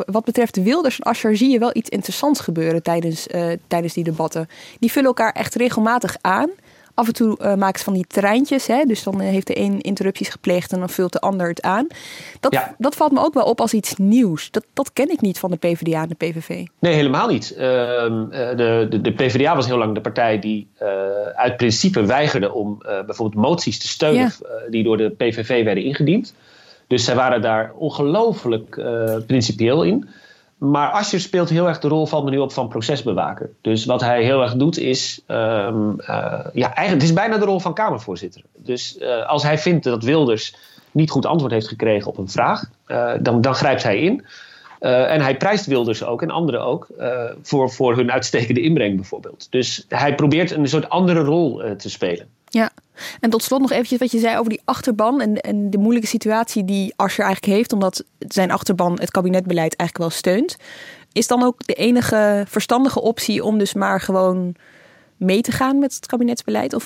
[0.07, 3.27] wat betreft Wilders en Asscher zie je wel iets interessants gebeuren tijdens,
[3.69, 4.49] tijdens die debatten.
[4.79, 6.51] Die vullen elkaar echt regelmatig aan.
[6.97, 8.67] Af en toe uh, maken ze van die treintjes.
[8.67, 8.85] Hè?
[8.85, 11.87] Dus dan heeft de een interrupties gepleegd en dan vult de ander het aan.
[12.41, 12.75] Dat, ja.
[12.79, 14.51] dat valt me ook wel op als iets nieuws.
[14.51, 16.67] Dat, dat ken ik niet van de PvdA en de PVV.
[16.79, 17.53] Nee, helemaal niet.
[17.53, 20.89] Uh, de, de, de, PvdA was heel lang de partij die uh,
[21.35, 24.69] uit principe weigerde om bijvoorbeeld moties te steunen ja.
[24.71, 26.35] die door de PVV werden ingediend.
[26.87, 28.81] Dus zij waren daar ongelooflijk
[29.27, 30.09] principieel in.
[30.57, 33.51] Maar Asscher speelt heel erg de rol, valt me nu op, van procesbewaker.
[33.61, 35.23] Dus wat hij heel erg doet is...
[35.27, 36.07] Um, uh,
[36.53, 38.43] ja, eigenlijk, het is bijna de rol van Kamervoorzitter.
[38.57, 40.55] Dus uh, als hij vindt dat Wilders
[40.91, 42.65] niet goed antwoord heeft gekregen op een vraag...
[42.87, 44.25] Uh, dan, dan grijpt hij in.
[44.81, 46.89] en hij prijst Wilders ook en anderen ook
[47.43, 49.47] voor, voor hun uitstekende inbreng bijvoorbeeld.
[49.51, 52.29] Dus hij probeert een soort andere rol te spelen.
[52.49, 52.71] Ja,
[53.21, 56.09] en tot slot nog eventjes wat je zei over die achterban en, en de moeilijke
[56.09, 60.57] situatie die Asscher eigenlijk heeft, omdat zijn achterban het kabinetbeleid eigenlijk wel steunt.
[61.13, 64.55] Is dan ook de enige verstandige optie om dus maar gewoon
[65.17, 66.75] mee te gaan met het kabinetsbeleid?
[66.75, 66.85] Of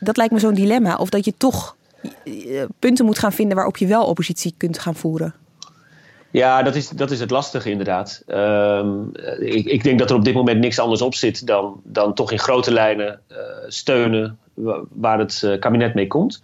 [0.00, 0.96] dat lijkt me zo'n dilemma.
[0.96, 1.76] Of dat je toch
[2.24, 5.34] eh, punten moet gaan vinden waarop je wel oppositie kunt gaan voeren.
[6.32, 8.22] Ja, dat is, dat is het lastige inderdaad.
[8.26, 12.14] Um, ik, ik, denk dat er op dit moment niks anders op zit dan, dan
[12.14, 14.38] toch in grote lijnen uh, steunen
[14.90, 16.42] waar het uh, kabinet mee komt.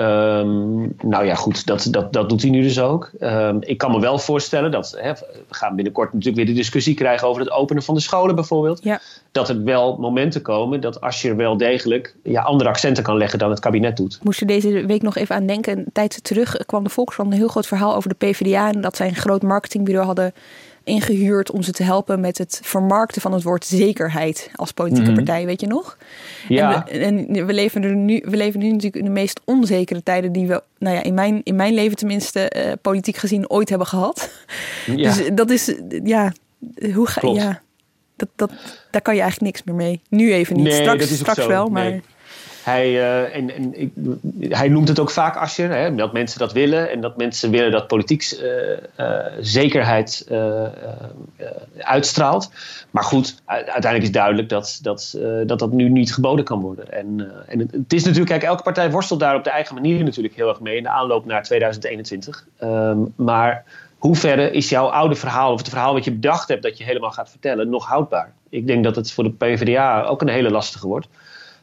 [0.00, 3.10] Um, nou ja, goed, dat, dat, dat doet hij nu dus ook.
[3.20, 6.94] Um, ik kan me wel voorstellen dat hè, we gaan binnenkort natuurlijk weer de discussie
[6.94, 8.82] krijgen over het openen van de scholen bijvoorbeeld.
[8.82, 9.00] Ja.
[9.32, 13.38] Dat er wel momenten komen dat als je wel degelijk ja, andere accenten kan leggen
[13.38, 14.18] dan het kabinet doet.
[14.22, 15.78] Moest je deze week nog even aan denken.
[15.78, 18.96] Een tijd terug kwam de Volkskrant een heel groot verhaal over de PvdA en dat
[18.96, 20.32] zij een groot marketingbureau hadden
[20.90, 25.16] ingehuurd om ze te helpen met het vermarkten van het woord zekerheid als politieke mm
[25.16, 25.24] -hmm.
[25.24, 25.96] partij, weet je nog?
[26.48, 26.86] Ja.
[26.86, 30.02] En, we, en we, leven er nu, we leven nu natuurlijk in de meest onzekere
[30.02, 33.68] tijden die we, nou ja, in mijn, in mijn leven tenminste, uh, politiek gezien ooit
[33.68, 34.30] hebben gehad.
[34.86, 35.14] Ja.
[35.14, 35.74] Dus dat is,
[36.04, 36.32] ja,
[36.94, 37.62] hoe ga je, ja,
[38.16, 38.50] dat, dat,
[38.90, 40.00] daar kan je eigenlijk niks meer mee.
[40.08, 41.90] Nu even niet, nee, straks, straks wel, maar...
[41.90, 42.02] Nee.
[42.62, 43.92] Hij, uh, en, en, ik,
[44.48, 47.70] hij noemt het ook vaak Asscher, hè, dat mensen dat willen en dat mensen willen
[47.70, 50.26] dat politiek uh, uh, zekerheid
[51.78, 52.50] uitstraalt.
[52.90, 56.92] Maar goed, uiteindelijk is duidelijk dat dat, dat, dat nu niet geboden kan worden.
[56.92, 60.34] En, en het, is natuurlijk, kijk, elke partij worstelt daar op de eigen manier natuurlijk
[60.34, 62.46] heel erg mee in de aanloop naar 2021.
[62.62, 63.64] Um, maar
[64.00, 66.84] hoe ver is jouw oude verhaal, of het verhaal wat je bedacht hebt dat je
[66.84, 68.32] helemaal gaat vertellen, nog houdbaar?
[68.48, 71.08] Ik denk dat het voor de PvdA ook een hele lastige wordt.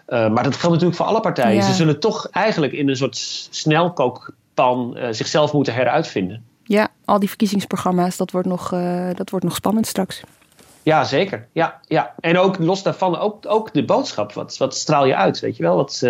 [0.08, 1.56] Uh, maar dat geldt natuurlijk voor alle partijen.
[1.56, 1.62] Ja.
[1.62, 3.18] Ze zullen toch eigenlijk in een soort
[3.50, 6.46] snelkookpan uh, zichzelf moeten heruitvinden.
[6.64, 10.22] Ja, al die verkiezingsprogramma's, dat wordt nog, uh, dat wordt nog spannend straks.
[10.84, 11.48] Ja, zeker.
[11.52, 12.14] Ja, ja.
[12.20, 14.34] En ook los daarvan, ook, ook de boodschap.
[14.34, 15.76] Wat, wat straal je uit, weet je wel?
[15.76, 16.02] Wat,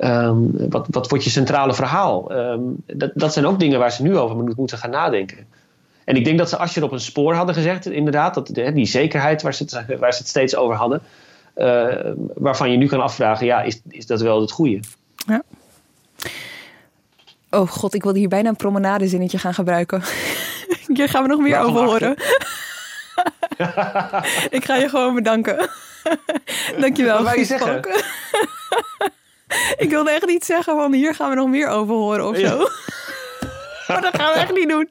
[0.00, 2.32] um, wat, wat wordt je centrale verhaal?
[2.32, 5.46] Um, dat, dat zijn ook dingen waar ze nu over moeten gaan nadenken.
[6.04, 8.34] En ik denk dat ze Asscher op een spoor hadden gezegd, inderdaad.
[8.34, 11.02] Dat, die zekerheid waar ze het, waar ze het steeds over hadden.
[11.56, 14.80] Uh, waarvan je nu kan afvragen, ja, is, is dat wel het goede?
[15.26, 15.42] Ja.
[17.50, 20.02] Oh god, ik wilde hier bijna een promenadezinnetje gaan gebruiken.
[20.94, 22.12] Hier gaan we nog meer over horen.
[24.58, 25.68] ik ga je gewoon bedanken.
[26.80, 27.22] Dankjewel.
[27.22, 27.80] Wat je zeggen?
[29.76, 32.58] ik wilde echt niet zeggen van hier gaan we nog meer over horen of zo.
[33.88, 34.88] maar dat gaan we echt niet doen.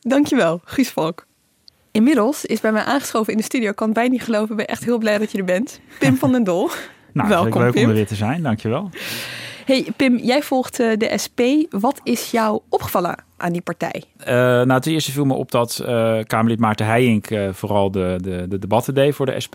[0.00, 1.26] Dankjewel, Guus Valk.
[1.98, 3.70] Inmiddels is bij mij aangeschoven in de studio.
[3.70, 4.50] Ik kan het bijna niet geloven.
[4.50, 5.80] Ik ben echt heel blij dat je er bent.
[5.98, 6.70] Pim van den Dol.
[7.12, 7.82] Nou, Welkom, leuk Pim.
[7.82, 8.42] om er weer te zijn.
[8.42, 8.90] Dankjewel.
[9.64, 11.40] Hey Pim, jij volgt eh, de SP.
[11.70, 14.02] Wat is jou opgevallen aan die partij?
[14.20, 18.46] Uh, nou, ten eerste viel me op dat uh, Kamerlid Maarten Heijink vooral de, de,
[18.48, 19.54] de, debatten deed voor de SP.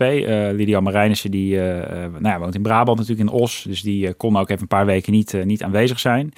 [0.52, 3.64] Lydia Marijnissen, die nou ja, woont in Brabant natuurlijk, in Os.
[3.68, 6.32] Dus die kon ook even een paar weken niet, niet aanwezig zijn.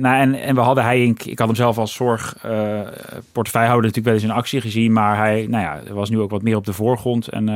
[0.00, 4.22] Nou, en, en we hadden hij, ik had hem zelf als zorgportefeuillehouder natuurlijk wel eens
[4.22, 7.28] in actie gezien, maar hij nou ja, was nu ook wat meer op de voorgrond.
[7.28, 7.48] En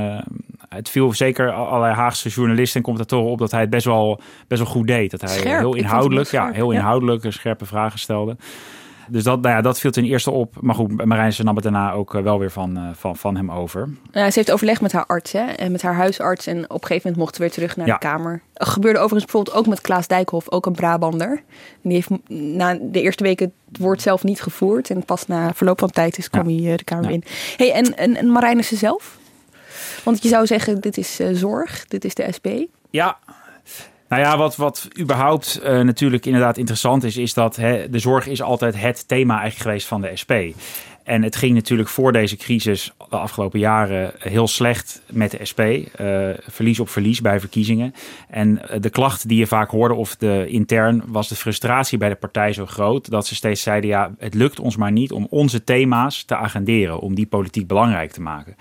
[0.69, 4.63] het viel zeker allerlei Haagse journalisten en commentatoren op dat hij het best wel, best
[4.63, 5.11] wel goed deed.
[5.11, 8.37] Dat hij heel inhoudelijk, ja, heel inhoudelijk scherpe vragen stelde.
[9.11, 10.57] Dus dat, nou ja, dat viel ten eerste op.
[10.61, 13.51] Maar goed, Marijnse nam het daarna ook eh, wel weer van, uh, van, van hem
[13.51, 13.89] over.
[14.13, 15.45] ze heeft overleg met haar arts hè?
[15.45, 16.47] en met haar huisarts.
[16.47, 18.43] En op een gegeven moment mocht ze weer terug naar de Kamer.
[18.53, 21.43] Dat gebeurde overigens bijvoorbeeld ook met Klaas Dijkhoff, ook een Brabander.
[21.83, 24.91] die heeft na de eerste weken het woord zelf niet gevoerd.
[24.91, 27.25] En pas na verloop van tijd is kwam hij uh, de Kamer in.
[27.57, 29.19] Hey, en, en, en Marijnissen zelf?
[30.05, 32.47] Want je zou zeggen, dit is zorg, dit is de SP.
[32.91, 33.19] Ja,
[34.11, 38.27] nou ja, wat, wat überhaupt uh, natuurlijk inderdaad interessant is, is dat hè, de zorg
[38.27, 40.33] is altijd het thema eigenlijk geweest van de SP.
[41.03, 45.61] En het ging natuurlijk voor deze crisis de afgelopen jaren heel slecht met de SP.
[45.61, 47.95] Uh, eh, verlies op verlies bij verkiezingen.
[48.29, 52.09] En eh, de klacht die je vaak hoorde, of de intern, was de frustratie bij
[52.09, 55.27] de partij zo groot dat ze steeds zeiden: ja, het lukt ons maar niet om
[55.31, 58.57] onze thema's te agenderen, om die politiek belangrijk te maken.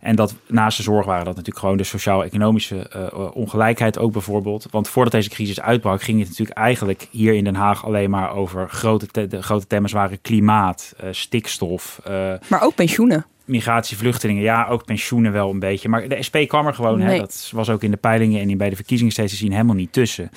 [0.00, 4.66] En dat naast de zorg waren dat natuurlijk gewoon de sociaal-economische uh, ongelijkheid ook bijvoorbeeld.
[4.70, 8.34] Want voordat deze crisis uitbrak, ging het natuurlijk eigenlijk hier in Den Haag alleen maar
[8.34, 12.00] over grote, de grote thema's waren klimaat, uh, stikstof.
[12.48, 13.26] maar ook pensioenen.
[13.44, 15.88] Migratie, vluchtelingen, ja, ook pensioenen wel een beetje.
[15.88, 17.08] Maar de SP kwam er gewoon, nee.
[17.08, 19.74] hè, dat was ook in de peilingen en bij de verkiezingen steeds te zien, helemaal
[19.74, 20.30] niet tussen.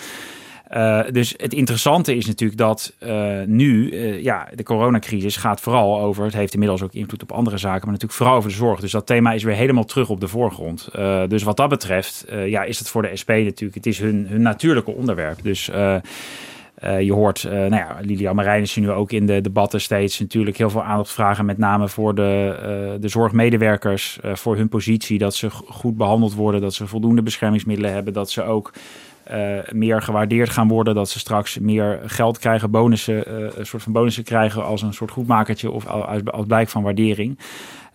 [0.71, 5.99] Uh, dus het interessante is natuurlijk dat uh, nu, uh, ja, de coronacrisis gaat vooral
[5.99, 8.79] over, het heeft inmiddels ook invloed op andere zaken, maar natuurlijk vooral over de zorg.
[8.79, 10.89] Dus dat thema is weer helemaal terug op de voorgrond.
[11.27, 14.41] dus wat dat betreft, ja, is het voor de SP natuurlijk, het is hun, hun
[14.41, 15.43] natuurlijke onderwerp.
[15.43, 15.65] Dus
[16.99, 20.84] je hoort, nou ja, Lilian Marijnissen nu ook in de debatten steeds natuurlijk heel veel
[20.84, 26.34] aandacht vragen, met name voor de, de zorgmedewerkers, voor hun positie, dat ze goed behandeld
[26.34, 28.71] worden, dat ze voldoende beschermingsmiddelen hebben, dat ze ook
[29.34, 30.96] uh, meer gewaardeerd gaan worden.
[30.96, 34.94] Dat ze straks meer geld krijgen, bonussen, uh, een soort van bonussen krijgen als een
[34.94, 37.38] soort goedmakertje of als, als blijk van waardering.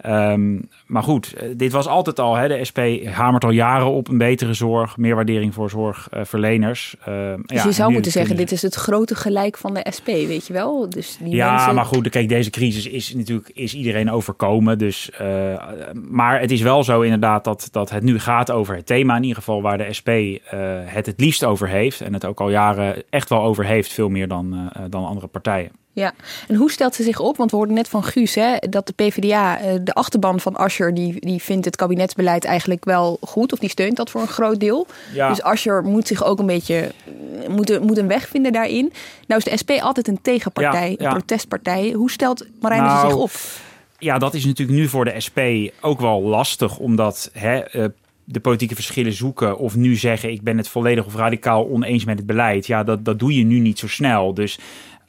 [0.06, 2.34] Um, maar goed, eh, dit was altijd al.
[2.34, 6.96] Hè, de SP hamert al jaren op een betere zorg, meer waardering voor zorgverleners.
[7.08, 10.06] Uh, dus ja, je zou moeten zeggen, dit is het grote gelijk van de SP,
[10.06, 10.90] weet je wel?
[10.90, 11.74] Dus die ja, mensen...
[11.74, 14.78] maar goed, kijk, deze crisis is natuurlijk is iedereen overkomen.
[14.78, 15.28] Dus, uh,
[16.08, 19.22] maar het is wel zo inderdaad dat, dat het nu gaat over het thema, in
[19.22, 20.30] ieder geval waar de SP uh,
[20.84, 22.00] het het liefst over heeft.
[22.00, 25.70] En het ook al jaren echt wel over heeft, veel meer dan, dan andere partijen.
[25.96, 26.14] Ja,
[26.48, 27.36] en hoe stelt ze zich op?
[27.36, 30.94] Want we hoorden net van Guus hè, dat de PvdA, eh, de achterban van Ascher,
[30.94, 33.52] die, die vindt het kabinetsbeleid eigenlijk wel goed.
[33.52, 34.86] Of die steunt dat voor een groot deel.
[35.14, 35.28] Ja.
[35.28, 36.92] Dus Ascher moet zich ook een beetje,
[37.48, 38.92] moet, moet een weg vinden daarin.
[39.26, 41.92] Nou is de SP altijd een tegenpartij, een protestpartij.
[41.92, 43.30] Hoe stelt Marijn nou, zich op?
[43.98, 45.38] Ja, dat is natuurlijk nu voor de SP
[45.80, 47.60] ook wel lastig, omdat hè,
[48.28, 52.18] de politieke verschillen zoeken of nu zeggen ik ben het volledig of radicaal oneens met
[52.18, 52.66] het beleid.
[52.66, 54.34] Ja, dat, dat doe je nu niet zo snel.
[54.34, 54.58] Dus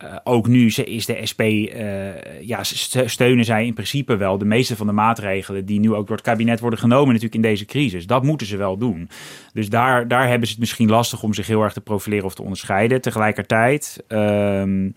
[0.03, 2.63] uh, ook nu is de SP, uh, eh, ja,
[3.05, 6.25] steunen zij in principe wel de meeste van de maatregelen die nu ook door het
[6.25, 8.07] kabinet worden genomen natuurlijk in deze crisis.
[8.07, 9.09] Dat moeten ze wel doen.
[9.53, 12.35] Dus daar, daar hebben ze het misschien lastig om zich heel erg te profileren of
[12.35, 13.01] te onderscheiden.
[13.01, 14.93] Tegelijkertijd um,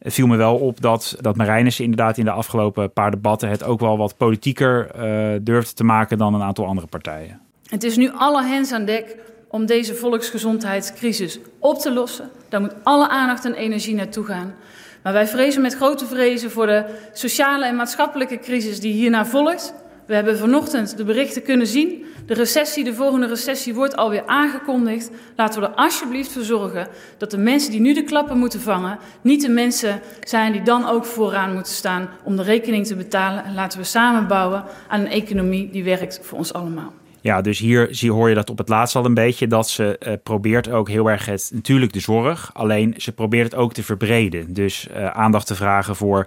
[0.00, 3.80] viel me wel op dat, dat Marijnissen inderdaad in de afgelopen paar debatten het ook
[3.80, 7.47] wel wat politieker uh, durft te maken dan een aantal andere partijen.
[7.68, 9.16] Het is nu alle hens aan dek
[9.48, 12.30] om deze volksgezondheidscrisis op te lossen.
[12.48, 14.54] Daar moet alle aandacht en energie naartoe gaan.
[15.02, 19.74] Maar wij vrezen met grote vrezen voor de sociale en maatschappelijke crisis die hierna volgt.
[20.06, 22.04] We hebben vanochtend de berichten kunnen zien.
[22.26, 25.10] De recessie, de volgende recessie wordt alweer aangekondigd.
[25.36, 28.98] Laten we er alsjeblieft voor zorgen dat de mensen die nu de klappen moeten vangen,
[29.20, 33.44] niet de mensen zijn die dan ook vooraan moeten staan om de rekening te betalen.
[33.44, 36.92] En laten we samen bouwen aan een economie die werkt voor ons allemaal.
[37.20, 39.46] Ja, dus hier zie, hoor je dat op het laatst al een beetje.
[39.46, 42.50] Dat ze uh, probeert ook heel erg het, natuurlijk de zorg.
[42.54, 44.52] Alleen ze probeert het ook te verbreden.
[44.54, 46.26] Dus uh, aandacht te vragen voor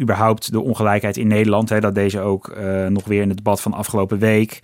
[0.00, 1.68] überhaupt de ongelijkheid in Nederland.
[1.68, 4.58] Hè, dat deze ook uh, nog weer in het debat van afgelopen week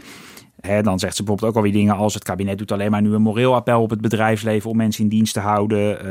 [0.63, 3.23] dan zegt ze bijvoorbeeld ook alweer dingen als het kabinet doet alleen maar nu een
[3.23, 5.91] moreel appel op het bedrijfsleven om mensen in dienst te houden.
[5.93, 6.05] Uh,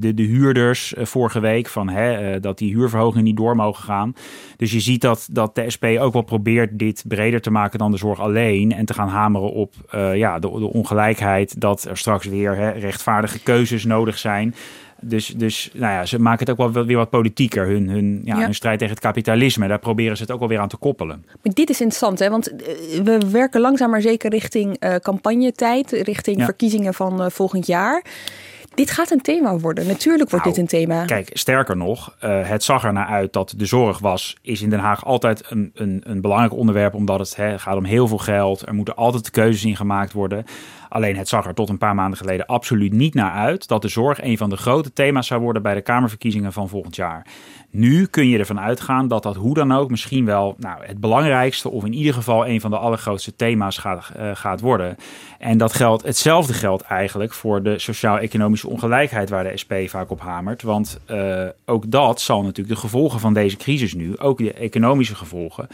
[0.00, 4.14] de, de huurders uh, vorige week van uh, dat die huurverhogingen niet door mogen gaan.
[4.56, 7.90] Dus je ziet dat, dat de SP ook wel probeert dit breder te maken dan
[7.90, 8.72] de zorg alleen.
[8.72, 9.74] En te gaan hameren op
[10.14, 14.54] ja, de, de ongelijkheid dat er straks weer rechtvaardige keuzes nodig zijn.
[15.00, 17.66] Dus, dus nou ja, ze maken het ook wel weer wat politieker.
[17.66, 19.68] Hun, hun, ja, hun strijd tegen het kapitalisme.
[19.68, 21.24] Daar proberen ze het ook wel weer aan te koppelen.
[21.42, 22.30] Maar dit is interessant, hè?
[22.30, 22.52] want
[23.04, 25.90] we werken langzaam maar zeker richting uh, campagnetijd.
[25.90, 26.44] Richting ja.
[26.44, 28.04] verkiezingen van uh, volgend jaar.
[28.74, 29.86] Dit gaat een thema worden.
[29.86, 31.04] Natuurlijk wordt nou, dit een thema.
[31.04, 34.70] Kijk, sterker nog, uh, het zag er naar uit dat de zorg was, is in
[34.70, 38.18] Den Haag altijd een, een, een belangrijk onderwerp, omdat het hè, gaat om heel veel
[38.18, 38.66] geld.
[38.66, 40.44] Er moeten altijd keuzes in gemaakt worden.
[40.88, 43.88] Alleen het zag er tot een paar maanden geleden absoluut niet naar uit dat de
[43.88, 47.26] zorg een van de grote thema's zou worden bij de Kamerverkiezingen van volgend jaar.
[47.70, 51.70] Nu kun je ervan uitgaan dat dat hoe dan ook misschien wel nou, het belangrijkste
[51.70, 54.96] of in ieder geval een van de allergrootste thema's gaat, uh, gaat worden.
[55.38, 60.20] En dat geldt, hetzelfde geldt eigenlijk voor de sociaal-economische ongelijkheid waar de SP vaak op
[60.20, 60.62] hamert.
[60.62, 65.14] Want uh, ook dat zal natuurlijk de gevolgen van deze crisis nu, ook de economische
[65.14, 65.68] gevolgen,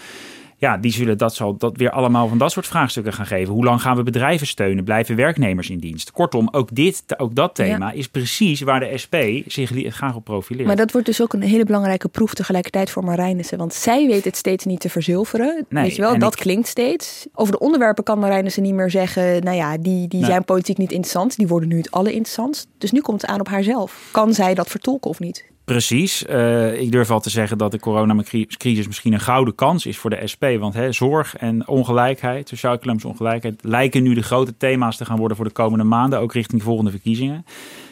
[0.65, 3.55] ja, die zullen dat, zal dat weer allemaal van dat soort vraagstukken gaan geven.
[3.55, 4.85] Hoe lang gaan we bedrijven steunen?
[4.85, 6.11] Blijven werknemers in dienst?
[6.11, 7.93] Kortom, ook, dit, ook dat thema ja.
[7.93, 10.67] is precies waar de SP zich graag op profileert.
[10.67, 13.59] Maar dat wordt dus ook een hele belangrijke proef tegelijkertijd voor Marijnissen.
[13.59, 15.67] Want zij weet het steeds niet te verzilveren.
[15.69, 16.41] Nee, weet je wel, dat ik...
[16.41, 17.27] klinkt steeds.
[17.35, 19.43] Over de onderwerpen kan Marijnissen niet meer zeggen...
[19.43, 20.31] nou ja, die, die nee.
[20.31, 21.37] zijn politiek niet interessant.
[21.37, 22.67] Die worden nu het allerinteressant.
[22.79, 24.09] Dus nu komt het aan op haarzelf.
[24.11, 25.53] Kan zij dat vertolken of niet?
[25.65, 26.25] Precies.
[26.31, 30.11] Uh, ik durf al te zeggen dat de coronacrisis misschien een gouden kans is voor
[30.11, 30.45] de SP.
[30.59, 35.37] Want hè, zorg en ongelijkheid, sociaal-economische ongelijkheid, lijken nu de grote thema's te gaan worden
[35.37, 37.45] voor de komende maanden, ook richting volgende verkiezingen.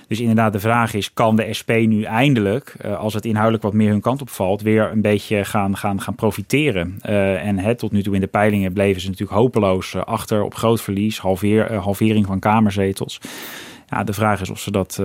[0.08, 3.72] Dus inderdaad, de vraag is: kan de SP nu eindelijk, uh, als het inhoudelijk wat
[3.72, 6.98] meer hun kant op valt, weer een beetje gaan, gaan, gaan profiteren?
[7.06, 10.54] Uh, en hè, tot nu toe in de peilingen bleven ze natuurlijk hopeloos achter op
[10.54, 13.20] groot verlies, halveer, halvering van kamerzetels.
[13.92, 15.02] Ja, de vraag is of ze dat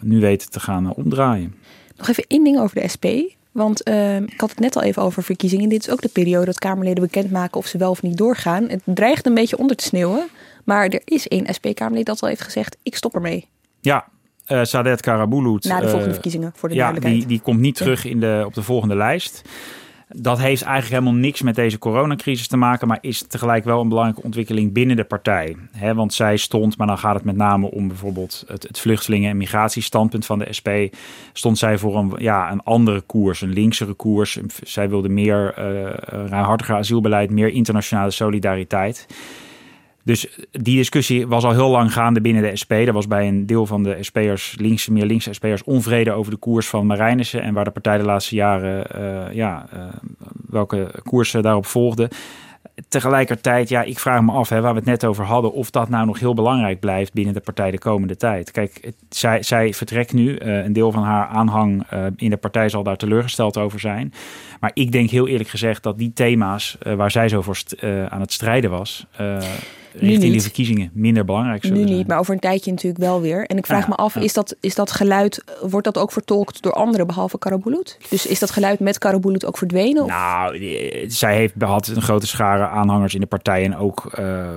[0.00, 1.54] nu weten te gaan omdraaien.
[1.96, 3.06] Nog even één ding over de SP.
[3.56, 5.68] Want uh, ik had het net al even over verkiezingen.
[5.68, 8.68] Dit is ook de periode dat Kamerleden bekendmaken of ze wel of niet doorgaan.
[8.68, 10.28] Het dreigt een beetje onder te sneeuwen.
[10.64, 13.48] Maar er is één SP-Kamerlid dat al heeft gezegd: ik stop ermee.
[13.80, 14.06] Ja,
[14.48, 15.64] uh, Sadet Karabulut.
[15.64, 17.28] Na de volgende uh, verkiezingen, voor de ja, duidelijkheid.
[17.28, 19.42] Die, die komt niet terug in de, op de volgende lijst.
[20.08, 23.88] Dat heeft eigenlijk helemaal niks met deze coronacrisis te maken, maar is tegelijk wel een
[23.88, 25.56] belangrijke ontwikkeling binnen de partij.
[25.72, 29.36] He, want zij stond, maar dan gaat het met name om bijvoorbeeld het, vluchtelingen- en
[29.36, 30.68] migratiestandpunt van de SP.
[31.32, 34.38] Stond zij voor een, ja, een andere koers, een linksere koers.
[34.62, 35.90] Zij wilde meer uh,
[36.28, 39.06] ruimhartiger asielbeleid, meer internationale solidariteit.
[40.06, 42.72] Dus die discussie was al heel lang gaande binnen de SP.
[42.72, 46.38] Er was bij een deel van de SP'ers, linkse, meer linkse SP'ers, onvrede over de
[46.38, 47.42] koers van Marijnissen.
[47.42, 49.80] En waar de partij de laatste jaren, uh, ja, uh,
[50.48, 52.10] welke koersen daarop volgde.
[52.88, 55.88] Tegelijkertijd, ja, ik vraag me af, hè, waar we het net over hadden, of dat
[55.88, 58.50] nou nog heel belangrijk blijft binnen de partij de komende tijd.
[58.50, 60.38] Kijk, zij, zij vertrekt nu.
[60.38, 64.12] Uh, een deel van haar aanhang in de partij zal daar teleurgesteld over zijn.
[64.60, 67.56] Maar ik denk heel eerlijk gezegd dat die thema's waar zij zo voor
[68.08, 69.06] aan het strijden was
[69.98, 71.96] richting die verkiezingen minder belangrijk zullen nu zijn.
[71.98, 73.46] niet, maar over een tijdje natuurlijk wel weer.
[73.46, 74.20] En ik vraag me af, ja.
[74.20, 77.98] is, dat, is dat geluid, wordt dat ook vertolkt door anderen behalve Karabulut?
[78.10, 80.02] Dus is dat geluid met Karabulut ook verdwenen?
[80.02, 80.08] Of?
[80.08, 84.48] Nou, die- zij heeft had een grote schare aanhangers in de partij en ook eh,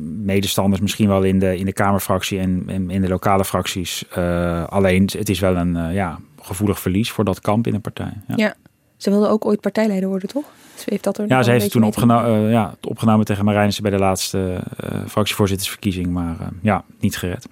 [0.00, 4.04] medestanders misschien wel in de, in de Kamerfractie en, en in de lokale fracties.
[4.10, 7.78] Eh, alleen het is wel een eh, ja, gevoelig verlies voor dat kamp in de
[7.78, 8.12] partij.
[8.28, 8.34] Ja.
[8.36, 8.54] Ja.
[8.96, 10.44] Ze wilde ook ooit partijleider worden, toch?
[10.76, 13.24] Ze heeft dat er Ja, ze heeft toen mee te opgeno- eh, ja, het opgenomen
[13.26, 17.46] tegen Marijnissen bij de laatste eh, fractievoorzittersverkiezing, maar eh, ja, niet gered.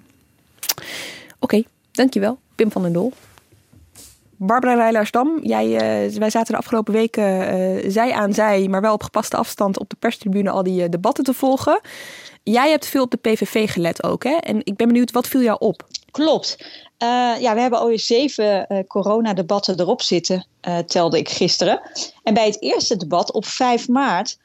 [1.39, 2.39] Oké, dankjewel.
[2.55, 3.13] Pim van den Doel.
[4.37, 5.69] Barbara Rijlaarsdam, jij,
[6.19, 9.89] wij zaten de afgelopen weken eh, zij aan zij, maar wel op gepaste afstand op
[9.89, 11.79] de perstribune al die debatten te volgen.
[12.43, 14.35] Jij hebt veel op de PVV gelet ook, hè?
[14.35, 15.87] En ik ben benieuwd, wat viel jou op?
[16.15, 16.57] Klopt.
[16.97, 17.07] Eh,
[17.39, 21.81] ja, we hebben alweer zeven eh, coronadebatten erop zitten, eh, telde ik gisteren.
[22.23, 24.37] En bij het eerste debat op 5 maart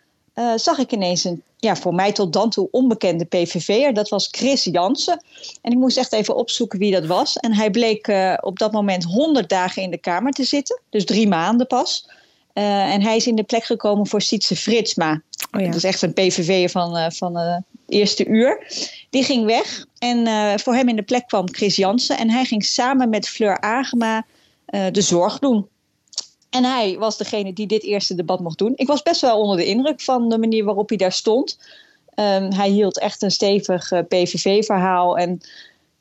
[0.57, 3.95] zag ik ineens een ja, voor mij tot dan toe onbekende PVV'er.
[3.95, 5.25] Dat was Chris Jansen.
[5.63, 7.37] En ik moest echt even opzoeken wie dat was.
[7.37, 10.81] En hij bleek op dat moment 100 dagen in de Kamer te zitten.
[10.91, 12.09] Dus drie maanden pas.
[12.53, 15.23] En hij is in de plek gekomen voor Sietse Fritsma.
[15.53, 15.67] Oh ja.
[15.67, 18.67] Dat is echt een PVV'er van, van eerste uur.
[19.11, 19.87] Die ging weg.
[19.99, 22.19] En eh, voor hem in de plek kwam Chris Jansen.
[22.19, 24.27] En hij ging samen met Fleur Agema
[24.67, 25.69] eh, de zorg doen.
[26.51, 28.73] En hij was degene die dit eerste debat mocht doen.
[28.77, 31.59] Ik was best wel onder de indruk van de manier waarop hij daar stond.
[32.15, 35.19] Ehm, hij hield echt een stevig PVV-verhaal.
[35.19, 35.41] En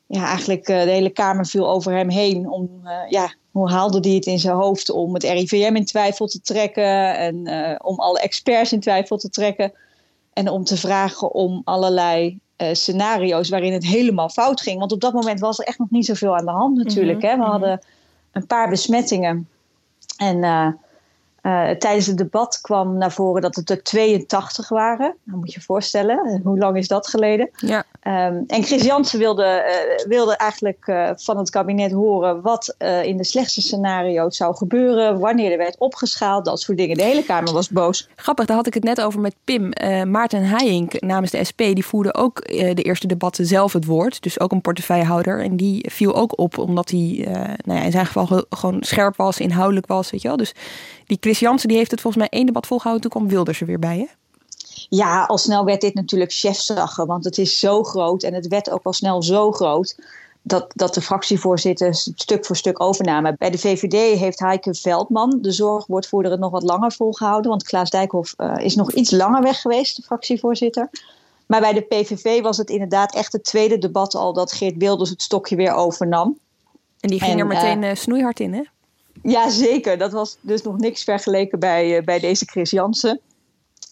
[0.06, 2.48] ja, eigenlijk de hele Kamer viel over hem heen.
[2.48, 2.70] Om,
[3.08, 7.16] ja, hoe haalde hij het in zijn hoofd om het RIVM in twijfel te trekken.
[7.16, 7.36] En
[7.82, 9.72] om alle experts in twijfel te trekken.
[10.32, 12.38] En om te vragen om allerlei
[12.72, 14.78] scenario's waarin het helemaal fout ging.
[14.78, 17.18] Want op dat moment was er echt nog niet zoveel aan de hand natuurlijk.
[17.18, 17.32] Mhm, hè?
[17.32, 17.50] We mhm.
[17.50, 17.80] hadden
[18.32, 19.48] een paar besmettingen.
[20.16, 20.66] En uh,
[21.42, 25.16] uh, tijdens het debat kwam naar voren dat het er 82 waren.
[25.24, 27.50] Dan moet je je voorstellen, eh, hoe lang is dat geleden?
[27.56, 27.84] Ja.
[28.06, 33.16] Um, en Chris Jansen wilde, uh, wilde eigenlijk uh, van het kabinet horen wat in
[33.16, 36.96] de slechtste scenario's zou gebeuren, wanneer er werd opgeschaald, dat soort dingen.
[36.96, 38.08] De hele Kamer was boos.
[38.16, 39.72] Grappig, daar had ik het net over met Pim.
[40.10, 44.22] Maarten Heijink namens de SP, die voerde ook de eerste debatten zelf het woord.
[44.22, 45.42] Dus ook een portefeuillehouder.
[45.42, 47.26] En die viel ook op omdat hij
[47.64, 50.10] nou ja, in zijn geval gewoon scherp was, inhoudelijk was.
[50.10, 50.36] Weet je wel?
[50.36, 50.54] Dus
[51.06, 53.10] die Chris Jansen die heeft het volgens mij één debat volgehouden.
[53.10, 54.06] Toen kwam Wilders er weer bij, hè?
[54.90, 57.06] Ja, al snel werd dit natuurlijk chefzaggen.
[57.06, 59.96] Want het is zo groot en het werd ook al snel zo groot...
[60.42, 63.34] Dat, dat de fractievoorzitters stuk voor stuk overnamen.
[63.38, 67.50] Bij de VVD heeft Heike Veldman, de zorgwoordvoerder, het nog wat langer volgehouden.
[67.50, 70.90] Want Klaas Dijkhoff uh, is nog iets langer weg geweest, de fractievoorzitter.
[71.46, 75.10] Maar bij de PVV was het inderdaad echt het tweede debat al dat Geert Wilders
[75.10, 76.38] het stokje weer overnam.
[77.00, 78.62] En die ging er meteen uh, snoeihard in, hè?
[79.22, 79.98] Ja, zeker.
[79.98, 83.20] Dat was dus nog niks vergeleken bij, uh, bij deze Chris Jansen.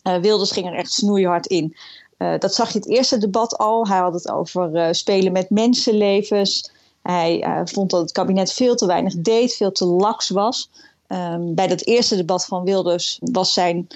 [0.03, 1.77] Uh, Wilders ging er echt snoeihard in.
[2.19, 3.89] Uh, dat zag je het eerste debat al.
[3.89, 6.71] Hij had het over spelen met mensenlevens.
[7.03, 10.71] Hij vond dat het kabinet veel te weinig deed, veel te laks was.
[11.09, 13.87] Um, bij dat eerste debat van Wilders was zijn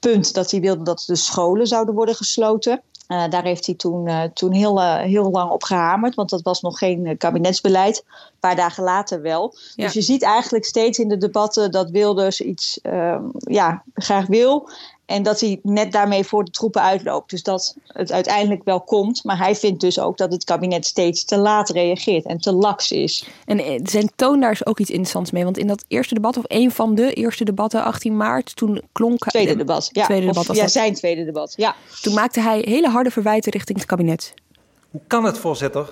[0.00, 2.82] punt dat hij wilde dat de scholen zouden worden gesloten.
[3.08, 6.60] Uh, daar heeft hij toen, uh, toen heel, heel lang op gehamerd, want dat was
[6.60, 8.04] nog geen kabinetsbeleid.
[8.06, 9.54] Een paar dagen later wel.
[9.74, 9.84] Ja.
[9.84, 14.68] Dus je ziet eigenlijk steeds in de debatten dat Wilders iets ehm, ja, graag wil.
[15.06, 17.30] En dat hij net daarmee voor de troepen uitloopt.
[17.30, 19.24] Dus dat het uiteindelijk wel komt.
[19.24, 22.92] Maar hij vindt dus ook dat het kabinet steeds te laat reageert en te laks
[22.92, 23.28] is.
[23.44, 25.44] En zijn toon daar is ook iets interessants mee.
[25.44, 29.28] Want in dat eerste debat, of een van de eerste debatten, 18 maart, toen klonk.
[29.28, 30.04] Tweede debat, ja.
[30.04, 31.74] Tweede debat, of, ja, zijn tweede debat, ja.
[32.02, 34.34] Toen maakte hij hele harde verwijten richting het kabinet.
[34.90, 35.88] Hoe kan het, voorzitter,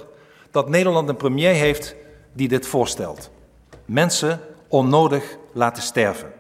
[0.51, 1.95] dat Nederland een premier heeft
[2.33, 3.31] die dit voorstelt?
[3.85, 6.33] Mensen onnodig laten sterven.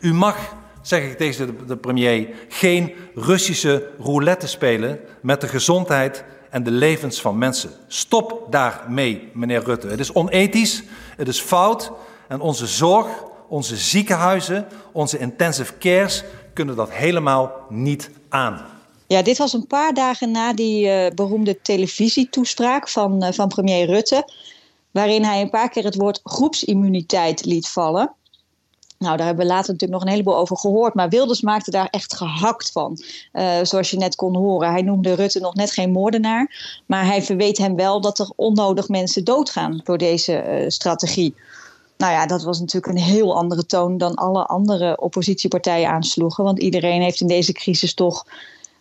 [0.00, 0.54] U mag
[0.86, 7.20] zeg ik tegen de premier, geen Russische roulette spelen met de gezondheid en de levens
[7.20, 7.70] van mensen.
[7.86, 9.86] Stop daarmee, meneer Rutte.
[9.86, 10.82] Het is onethisch,
[11.16, 11.92] het is fout
[12.28, 13.06] en onze zorg,
[13.48, 18.64] onze ziekenhuizen, onze intensive cares kunnen dat helemaal niet aan.
[19.06, 23.86] Ja, dit was een paar dagen na die uh, beroemde televisietoespraak van, uh, van premier
[23.86, 24.30] Rutte,
[24.90, 28.14] waarin hij een paar keer het woord groepsimmuniteit liet vallen.
[28.98, 30.94] Nou, daar hebben we later natuurlijk nog een heleboel over gehoord.
[30.94, 32.98] Maar Wilders maakte daar echt gehakt van.
[33.32, 34.70] Uh, zoals je net kon horen.
[34.70, 36.80] Hij noemde Rutte nog net geen moordenaar.
[36.86, 41.34] Maar hij verweet hem wel dat er onnodig mensen doodgaan door deze uh, strategie.
[41.96, 46.44] Nou ja, dat was natuurlijk een heel andere toon dan alle andere oppositiepartijen aansloegen.
[46.44, 48.26] Want iedereen heeft in deze crisis toch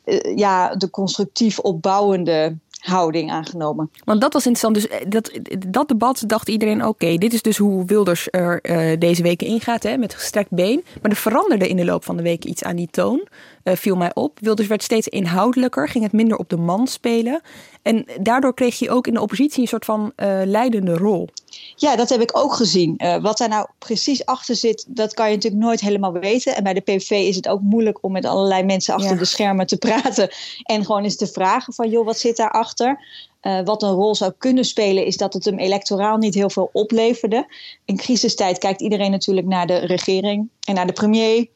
[0.06, 2.56] uh, ja, de constructief opbouwende
[2.86, 3.92] houding aangenomen.
[4.04, 4.76] Want dat was interessant.
[4.76, 5.32] Dus eh, dat,
[5.68, 9.84] dat debat dacht iedereen: oké, dit is dus hoe Wilders er uh, deze weken ingaat,
[9.84, 10.84] hè, met gestrekt been.
[11.02, 13.28] Maar er veranderde in de loop van de weken iets aan die toon.
[13.64, 14.40] Uh, viel mij op.
[14.40, 17.42] Wilders werd steeds inhoudelijker, ging het minder op de man spelen.
[17.82, 20.14] En daardoor kreeg je ook in de oppositie een soort van
[20.46, 21.30] leidende rol.
[21.76, 22.94] Ja, dat heb ik ook gezien.
[22.98, 26.56] Uh, wat daar nou precies achter zit, dat kan je natuurlijk nooit helemaal weten.
[26.56, 29.18] En bij de PVV is het ook moeilijk om met allerlei mensen achter ja.
[29.18, 30.30] de schermen te praten.
[30.64, 33.06] En gewoon eens te vragen van, joh, wat zit daarachter?
[33.42, 36.70] Uh, wat een rol zou kunnen spelen, is dat het hem electoraal niet heel veel
[36.74, 37.48] opleverde.
[37.86, 41.48] In crisistijd kijkt iedereen natuurlijk naar de regering en naar de premier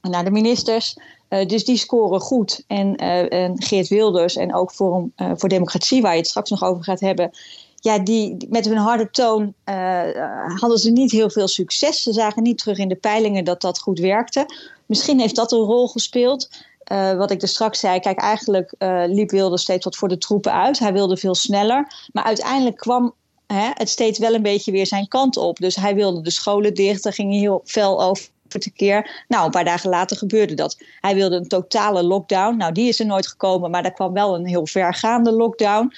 [0.00, 0.96] en naar de ministers.
[1.28, 2.64] Uh, dus die scoren goed.
[2.66, 6.64] En, uh, en, Geert Wilders en ook Forum voor Democratie, waar je het straks nog
[6.64, 7.30] over gaat hebben.
[7.80, 9.54] Ja, die, met hun harde toon
[10.56, 12.02] hadden ze niet heel veel succes.
[12.02, 14.46] Ze zagen niet terug in de peilingen dat dat goed werkte.
[14.86, 16.48] Misschien heeft dat een rol gespeeld.
[17.16, 18.74] wat ik er straks zei, kijk, eigenlijk
[19.06, 20.78] liep Wilders steeds wat voor de troepen uit.
[20.78, 21.92] Hij wilde veel sneller.
[22.12, 23.14] Maar uiteindelijk kwam
[23.46, 25.56] hè, het steeds wel een beetje weer zijn kant op.
[25.56, 27.02] Dus hij wilde de scholen dicht.
[27.02, 28.28] Daar ging heel fel over
[28.74, 29.24] keer.
[29.28, 30.76] Nou, een paar dagen later gebeurde dat.
[31.00, 32.56] Hij wilde een totale lockdown.
[32.56, 35.92] Nou, die is er nooit gekomen, maar er kwam wel een heel vergaande lockdown.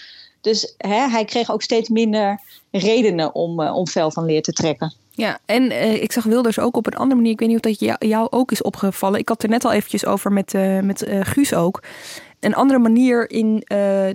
[0.49, 2.41] Dus hè, hij kreeg ook steeds minder
[2.71, 4.95] redenen om, uh, om fel van leer te trekken.
[5.11, 7.33] Ja, en uh, ik zag Wilders ook op een andere manier.
[7.33, 9.21] Ik weet niet of dat jou, jou ook is opgevallen.
[9.21, 11.83] Ik had er net al eventjes over met, uh, met Guus ook
[12.41, 13.63] een andere manier in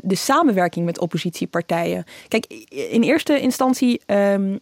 [0.02, 2.06] de samenwerking met oppositiepartijen.
[2.28, 4.60] Kijk, in eerste instantie um,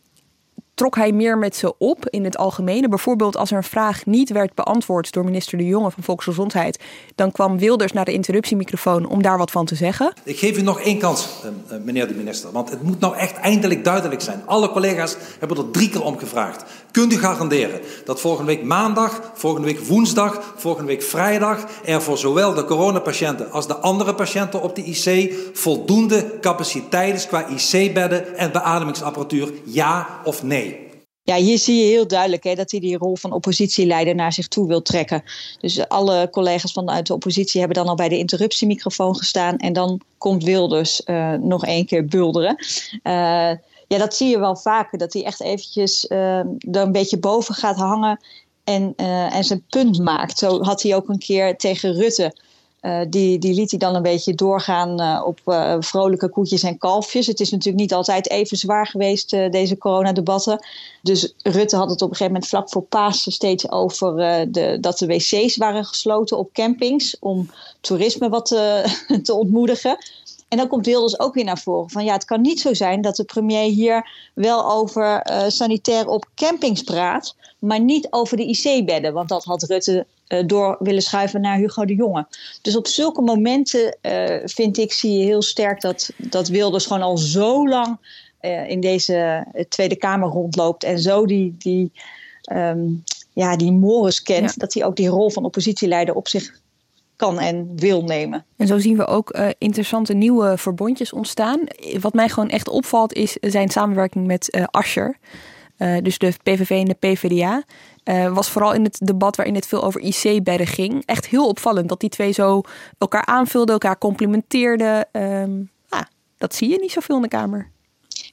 [0.81, 2.87] trok hij meer met ze op in het algemene.
[2.87, 6.79] Bijvoorbeeld als er een vraag niet werd beantwoord door minister De Jonge van Volksgezondheid,
[7.15, 10.13] dan kwam Wilders naar de interruptiemicrofoon om daar wat van te zeggen.
[10.23, 13.15] Ik geef u nog één kans, eh, eh, meneer de minister, want het moet nou
[13.15, 14.41] echt eindelijk duidelijk zijn.
[14.45, 16.63] Alle collega's hebben er drie keer om gevraagd.
[16.91, 22.17] Kunt u garanderen dat volgende week maandag, volgende week woensdag, volgende week vrijdag er voor
[22.17, 28.37] zowel de coronapatiënten als de andere patiënten op de IC voldoende capaciteit is qua IC-bedden
[28.37, 29.51] en beademingsapparatuur?
[29.65, 30.89] Ja of nee?
[31.23, 34.47] Ja, hier zie je heel duidelijk hè, dat hij die rol van oppositieleider naar zich
[34.47, 35.23] toe wil trekken.
[35.59, 39.57] Dus alle collega's vanuit de oppositie hebben dan al bij de interruptiemicrofoon gestaan.
[39.57, 42.55] En dan komt Wilders uh, nog één keer bulderen.
[43.03, 43.51] Uh,
[43.91, 44.97] ja, dat zie je wel vaker.
[44.97, 48.19] Dat hij echt eventjes uh, er een beetje boven gaat hangen
[48.63, 50.37] en, en zijn punt maakt.
[50.37, 52.33] Zo had hij ook een keer tegen Rutte
[52.81, 55.39] uh, die, die liet hij dan een beetje doorgaan uh, op
[55.79, 57.27] vrolijke koetjes en kalfjes.
[57.27, 60.65] Het is natuurlijk niet altijd even zwaar geweest, deze coronadebatten.
[61.01, 64.15] Dus Rutte had het op een gegeven moment vlak voor Pasen steeds over
[64.51, 67.17] de, dat de wc's waren gesloten op campings.
[67.19, 67.49] Om
[67.81, 68.47] toerisme wat
[69.23, 69.97] te ontmoedigen.
[70.51, 73.01] En dan komt Wilders ook weer naar voren van ja, het kan niet zo zijn
[73.01, 79.13] dat de premier hier wel over sanitair op campings praat, maar niet over de IC-bedden.
[79.13, 82.27] Want dat had Rutte uh, door willen schuiven naar Hugo de Jonge.
[82.61, 87.01] Dus op zulke momenten uh, vind ik, zie je heel sterk dat, dat Wilders gewoon
[87.01, 87.97] al zo lang
[88.41, 91.91] uh, in deze Tweede Kamer rondloopt en zo die, die,
[92.53, 94.55] um, ja, die mores kent, ja.
[94.57, 96.59] dat hij ook die rol van oppositieleider op zich
[97.21, 98.45] kan en wil nemen.
[98.57, 101.59] En zo zien we ook uh, interessante nieuwe verbondjes ontstaan.
[101.99, 105.17] Wat mij gewoon echt opvalt is zijn samenwerking met uh, Ascher.
[105.77, 107.63] Uh, dus de PVV en de PvdA.
[108.33, 111.03] Was vooral in het debat waarin het veel over IC-bedden ging.
[111.05, 112.61] Echt heel opvallend dat die twee zo
[112.97, 115.07] elkaar aanvulden, elkaar complimenteerden.
[115.11, 116.01] Um, ah,
[116.37, 117.70] dat zie je niet zoveel in de Kamer.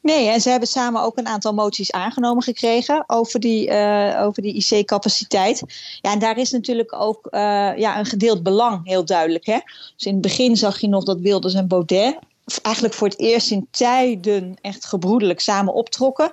[0.08, 4.42] Nee, en ze hebben samen ook een aantal moties aangenomen gekregen over die, uh, over
[4.42, 5.62] die IC-capaciteit.
[6.00, 7.40] Ja, en daar is natuurlijk ook uh,
[7.76, 9.46] ja, een gedeeld belang heel duidelijk.
[9.46, 9.58] Hè?
[9.96, 12.18] Dus in het begin zag je nog dat Wilders en Baudet
[12.62, 16.32] eigenlijk voor het eerst in tijden echt gebroedelijk samen optrokken.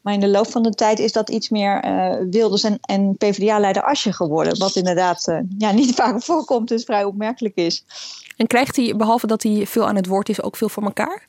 [0.00, 3.16] Maar in de loop van de tijd is dat iets meer uh, Wilders en, en
[3.16, 4.58] PvdA-leider Asje geworden.
[4.58, 7.84] Wat inderdaad ja, niet vaak voorkomt, dus vrij opmerkelijk is.
[8.36, 11.28] En krijgt hij, behalve dat hij veel aan het woord is, ook veel voor elkaar?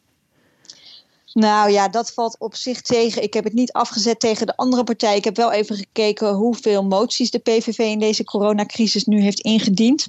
[1.34, 3.24] Nou ja, dat valt op zich tegen.
[3.24, 5.16] Ik heb het niet afgezet tegen de andere partij.
[5.16, 10.08] Ik heb wel even gekeken hoeveel moties de PVV in deze coronacrisis nu heeft ingediend.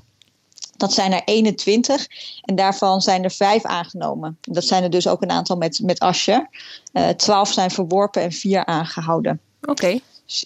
[0.77, 2.07] Dat zijn er 21
[2.43, 4.39] en daarvan zijn er vijf aangenomen.
[4.41, 6.49] Dat zijn er dus ook een aantal met, met Asje.
[6.93, 9.41] Uh, 12 zijn verworpen en vier aangehouden.
[9.61, 9.71] Oké.
[9.71, 10.01] Okay.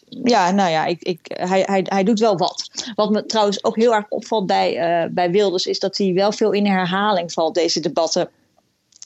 [0.09, 2.71] Ja, nou ja, ik, ik, hij, hij, hij doet wel wat.
[2.95, 5.67] Wat me trouwens ook heel erg opvalt bij, uh, bij Wilders...
[5.67, 8.31] is dat hij wel veel in herhaling valt, deze debatten.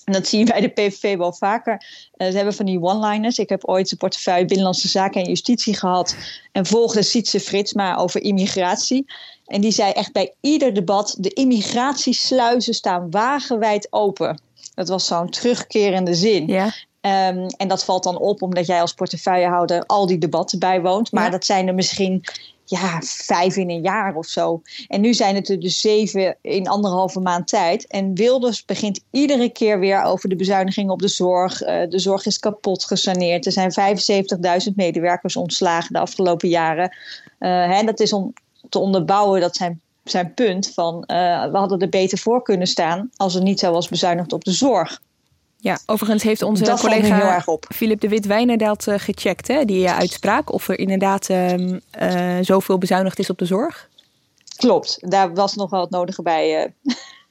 [0.04, 1.72] En dat zie je bij de PVV wel vaker.
[2.16, 3.38] Uh, ze hebben van die one-liners.
[3.38, 6.16] Ik heb ooit de portefeuille Binnenlandse Zaken en Justitie gehad.
[6.52, 9.06] En volgde Sietse Fritsma over immigratie.
[9.46, 14.40] En die zei echt bij ieder debat: de immigratiesluizen staan wagenwijd open.
[14.74, 16.46] Dat was zo'n terugkerende zin.
[16.46, 16.72] Ja.
[17.02, 21.12] Um, en dat valt dan op omdat jij als portefeuillehouder al die debatten bijwoont.
[21.12, 21.30] Maar ja.
[21.30, 22.24] dat zijn er misschien
[22.70, 24.62] ja, vijf in een jaar of zo.
[24.88, 27.86] En nu zijn het er dus zeven in anderhalve maand tijd.
[27.86, 31.62] En Wilders begint iedere keer weer over de bezuinigingen op de zorg.
[31.62, 33.46] Uh, de zorg is kapot gesaneerd.
[33.46, 33.72] Er zijn
[34.68, 36.96] 75.000 medewerkers ontslagen de afgelopen jaren.
[37.40, 38.32] Uh, dat is om
[38.68, 41.06] te onderbouwen dat zijn, zijn punt van uh,
[41.50, 44.52] we hadden er beter voor kunnen staan als er niet zo was bezuinigd op de
[44.52, 45.00] zorg.
[45.60, 47.44] Ja, overigens heeft onze dat collega
[47.74, 51.78] Philip de Wit Wijnendaal uh, gecheckt, hè, die uh, uitspraak, of er inderdaad uh,
[52.40, 53.88] zoveel bezuinigd is op de zorg.
[54.56, 56.74] Klopt, daar was nog wel het nodige bij.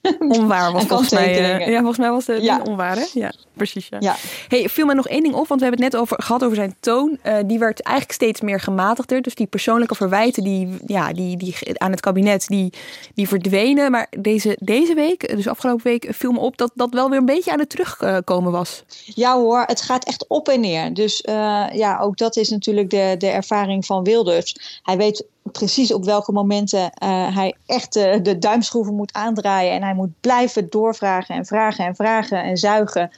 [0.39, 1.59] Onwaar was volgens mij.
[1.69, 2.61] ja, volgens mij was het ja.
[2.63, 3.05] onwaar, hè?
[3.13, 3.87] Ja, precies.
[3.89, 3.97] Ja.
[3.99, 4.15] ja.
[4.47, 6.55] Hey, viel me nog één ding op, want we hebben het net over, gehad over
[6.55, 7.17] zijn toon.
[7.23, 9.21] Uh, die werd eigenlijk steeds meer gematigder.
[9.21, 12.73] Dus die persoonlijke verwijten die, ja, die, die, aan het kabinet, die,
[13.13, 13.91] die verdwenen.
[13.91, 17.25] Maar deze, deze week, dus afgelopen week, viel me op dat dat wel weer een
[17.25, 18.83] beetje aan het terugkomen was.
[19.05, 20.93] Ja hoor, het gaat echt op en neer.
[20.93, 24.79] Dus uh, ja, ook dat is natuurlijk de, de ervaring van Wilders.
[24.83, 29.73] Hij weet precies op welke momenten uh, hij echt de, de duimschroeven moet aandraaien.
[29.73, 33.11] En hij moet blijven doorvragen en vragen en vragen en zuigen.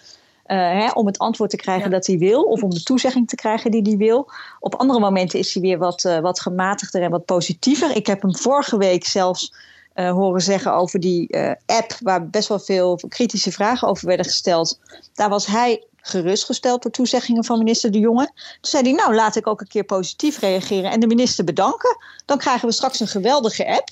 [0.47, 1.95] Uh, hè, om het antwoord te krijgen ja.
[1.95, 2.41] dat hij wil.
[2.41, 4.30] Of om de toezegging te krijgen die hij wil.
[4.59, 7.95] Op andere momenten is hij weer wat, wat gematigder en wat positiever.
[7.95, 9.53] Ik heb hem vorige week zelfs
[9.95, 11.97] uh, horen zeggen over die app.
[11.99, 14.80] Waar best wel veel kritische vragen over werden gesteld.
[15.13, 18.26] Daar was hij gerustgesteld door toezeggingen van minister De Jonge.
[18.36, 21.97] Toen zei hij, nou laat ik ook een keer positief reageren en de minister bedanken.
[22.26, 23.89] Dan krijgen we straks een geweldige app.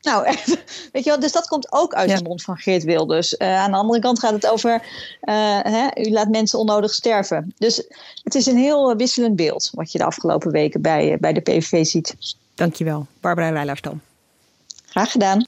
[0.00, 0.24] Nou,
[0.92, 3.34] weet je wel, dus dat komt ook uit de mond van Geert Wilders.
[3.38, 7.54] Uh, aan de andere kant gaat het over, uh, hè, u laat mensen onnodig sterven.
[7.58, 7.82] Dus
[8.22, 11.86] het is een heel wisselend beeld wat je de afgelopen weken bij, bij de PVV
[11.86, 12.36] ziet.
[12.54, 14.00] Dankjewel, Barbara Rijlaarstam.
[14.86, 15.46] Graag gedaan.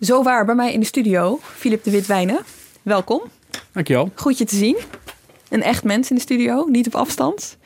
[0.00, 2.44] Zo waar bij mij in de studio, Filip de Witwijnen.
[2.82, 3.22] Welkom.
[3.74, 4.10] Dankjewel.
[4.14, 4.76] Goed je te zien.
[5.48, 7.56] Een echt mens in de studio, niet op afstand.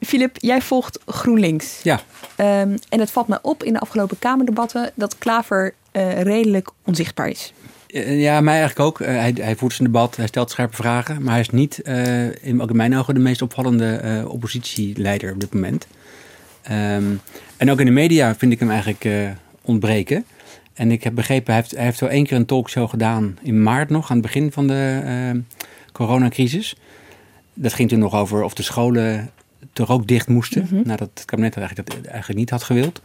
[0.00, 1.82] Filip, jij volgt GroenLinks.
[1.82, 2.00] Ja.
[2.36, 7.28] Um, en het valt me op in de afgelopen Kamerdebatten dat Klaver uh, redelijk onzichtbaar
[7.28, 7.52] is.
[8.04, 9.00] Ja, mij eigenlijk ook.
[9.00, 11.22] Uh, hij, hij voert zijn debat, hij stelt scherpe vragen.
[11.22, 15.40] Maar hij is niet, uh, in, ook in mijn ogen, de meest opvallende oppositieleider op
[15.40, 15.86] dit moment.
[16.70, 17.20] Um,
[17.56, 19.06] en ook in de media vind ik hem eigenlijk
[19.62, 20.24] ontbreken.
[20.80, 23.62] En ik heb begrepen, hij heeft, hij heeft zo één keer een talkshow gedaan in
[23.62, 25.42] maart nog, aan het begin van de
[25.92, 26.76] coronacrisis.
[27.54, 29.30] Dat ging toen nog over of de scholen
[29.72, 30.66] toch ook dicht moesten.
[30.68, 30.82] -hmm.
[30.84, 33.02] Nadat het kabinet eigenlijk dat eigenlijk niet had gewild.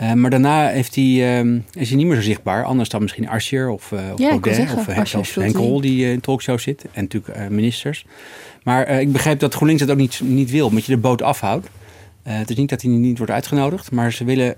[0.00, 2.64] Uh, maar daarna heeft hij, uh, is hij niet meer zo zichtbaar.
[2.64, 6.62] Anders dan misschien Asscher of, uh, of ja, Baudet of zelfs Henkel die in talkshows
[6.62, 6.84] zit.
[6.92, 8.06] En natuurlijk ministers.
[8.62, 10.66] Maar ik begrijp dat GroenLinks dat ook niet, niet wil.
[10.66, 11.68] Omdat je de boot afhoudt.
[12.22, 13.90] het is niet dat hij niet wordt uitgenodigd.
[13.90, 14.56] Maar ze willen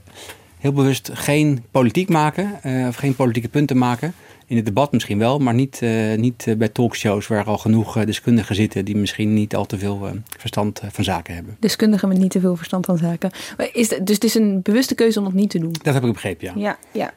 [0.65, 2.61] heel bewust geen politiek maken.
[2.89, 4.15] of geen politieke punten maken.
[4.47, 8.55] In het debat misschien wel, maar niet, uh, niet bij talkshows waar al genoeg deskundigen
[8.55, 10.09] zitten die misschien niet al te veel
[10.39, 11.57] verstand van zaken hebben.
[11.61, 13.31] Deskundigen met niet te veel verstand van zaken.
[13.73, 15.75] Is het, dus het is een bewuste keuze om dat niet te doen?
[15.83, 16.53] Dat heb ik begrepen, ja.
[16.57, 17.13] Ja, ja.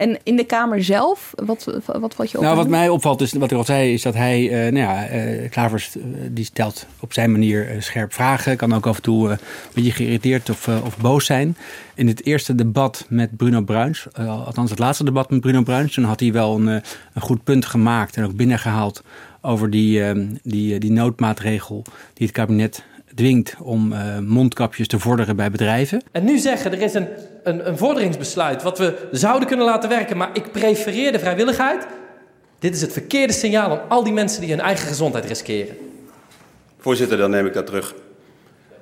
[0.00, 1.64] En in de Kamer zelf, wat,
[2.00, 2.42] wat valt je op?
[2.44, 5.10] Nou, wat mij opvalt, is wat ik al zei, is dat hij, uh, nou ja,
[5.12, 8.56] uh, Klavers, uh, die stelt op zijn manier scherp vragen.
[8.56, 9.38] Kan ook af en toe een
[9.74, 11.56] beetje geïrriteerd of, of boos zijn.
[11.94, 16.04] In het eerste debat met Bruno Bruins, althans het laatste debat met Bruno Bruins, toen
[16.04, 16.82] had hij wel een, een
[17.22, 19.02] goed punt gemaakt en ook binnengehaald
[19.40, 20.02] over die,
[20.42, 21.82] die, die noodmaatregel
[22.14, 22.84] die het kabinet
[23.14, 26.02] dwingt om uh, mondkapjes te vorderen bij bedrijven.
[26.12, 27.08] En nu zeggen er is een,
[27.42, 31.86] een, een vorderingsbesluit wat we zouden kunnen laten werken, maar ik prefereer de vrijwilligheid.
[32.58, 35.76] Dit is het verkeerde signaal aan al die mensen die hun eigen gezondheid riskeren.
[36.78, 37.94] Voorzitter, dan neem ik dat terug.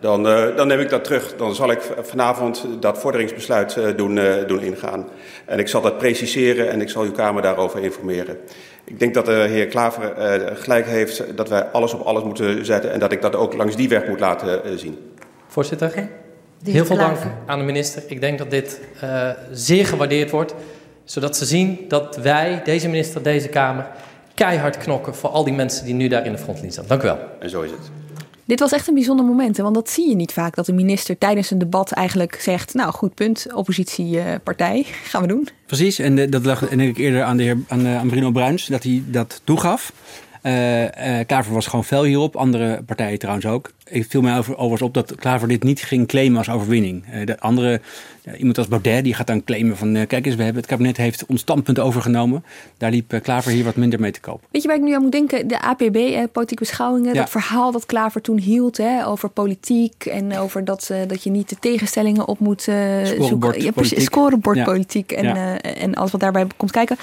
[0.01, 1.37] Dan, uh, dan neem ik dat terug.
[1.37, 5.09] Dan zal ik vanavond dat vorderingsbesluit uh, doen, uh, doen ingaan.
[5.45, 8.39] En ik zal dat preciseren en ik zal uw Kamer daarover informeren.
[8.89, 10.13] Ik denk dat de heer Klaver
[10.57, 13.77] gelijk heeft dat wij alles op alles moeten zetten en dat ik dat ook langs
[13.77, 14.99] die weg moet laten zien.
[15.47, 16.09] Voorzitter,
[16.65, 18.03] heel veel dank aan de minister.
[18.07, 18.81] Ik denk dat dit
[19.53, 20.55] zeer gewaardeerd wordt,
[21.05, 23.87] zodat ze zien dat wij, deze minister, deze Kamer,
[24.35, 26.85] keihard knokken voor al die mensen die nu daar in de frontlinie staan.
[26.89, 27.19] Dank u wel.
[27.39, 27.91] En zo is het.
[28.49, 30.55] Dit was echt een bijzonder moment, want dat zie je niet vaak.
[30.55, 32.75] Dat de minister tijdens een debat eigenlijk zegt...
[32.75, 35.49] nou, goed punt, oppositiepartij, gaan we doen.
[35.67, 38.67] Precies, en dat lag denk ik eerder aan, de heer, aan, aan Bruno Bruins...
[38.67, 39.93] dat hij dat toegaf.
[40.43, 40.89] Uh, uh,
[41.27, 43.71] Klaver was gewoon fel hierop, andere partijen trouwens ook.
[43.85, 47.05] Het viel mij over, overigens op dat Klaver dit niet ging claimen als overwinning.
[47.15, 47.81] Uh, de andere,
[48.37, 50.07] iemand als Baudet, die gaat dan claimen van...
[50.07, 52.45] kijk eens, we hebben, het kabinet heeft ons standpunt overgenomen.
[52.77, 54.43] Daar liep Klaver hier wat minder mee te koop.
[54.51, 55.49] Weet je waar ik nu aan moet denken?
[55.49, 55.99] De APB,
[56.33, 57.15] politieke beschouwingen.
[57.15, 57.21] Ja.
[57.21, 60.05] Dat verhaal dat Klaver toen hield hè, over politiek...
[60.05, 63.63] en over dat, dat je niet de tegenstellingen op moet zoeken.
[63.63, 65.17] Ja, precies, scorebordpolitiek ja.
[65.17, 65.61] en, ja.
[65.61, 66.97] en alles wat daarbij komt kijken...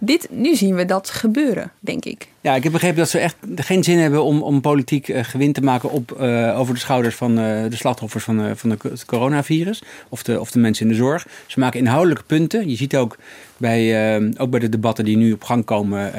[0.00, 2.28] Dit, nu zien we dat gebeuren, denk ik.
[2.40, 5.52] Ja, ik heb begrepen dat ze echt geen zin hebben om, om politiek uh, gewin
[5.52, 9.82] te maken op, uh, over de schouders van uh, de slachtoffers van, van het coronavirus.
[10.08, 11.26] Of de, of de mensen in de zorg.
[11.46, 12.70] Ze maken inhoudelijke punten.
[12.70, 13.16] Je ziet ook
[13.56, 16.12] bij, ook bij de debatten die nu op gang komen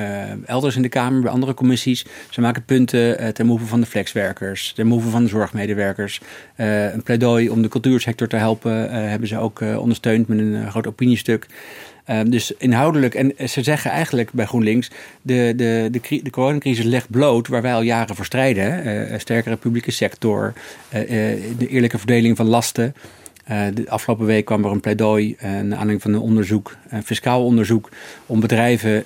[0.46, 2.06] elders in de Kamer, bij andere commissies.
[2.30, 6.22] Ze maken punten ten behoeve van de flexwerkers, ten behoeve van de zorgmedewerkers.
[6.56, 11.48] een pleidooi om de cultuursector te helpen hebben ze ook ondersteund met een groot opiniestuk.
[12.10, 14.90] Uh, dus inhoudelijk, en ze zeggen eigenlijk bij GroenLinks,
[15.22, 15.88] de, de,
[16.24, 18.88] de, coronacrisis legt bloot waar wij al jaren voor strijden.
[18.88, 20.54] Uh, sterkere publieke sector,
[20.94, 21.00] uh,
[21.58, 22.96] de eerlijke verdeling van lasten.
[23.74, 27.90] de afgelopen week kwam er een pleidooi, naar aanleiding van een onderzoek, een fiscaal onderzoek,
[28.26, 29.06] om bedrijven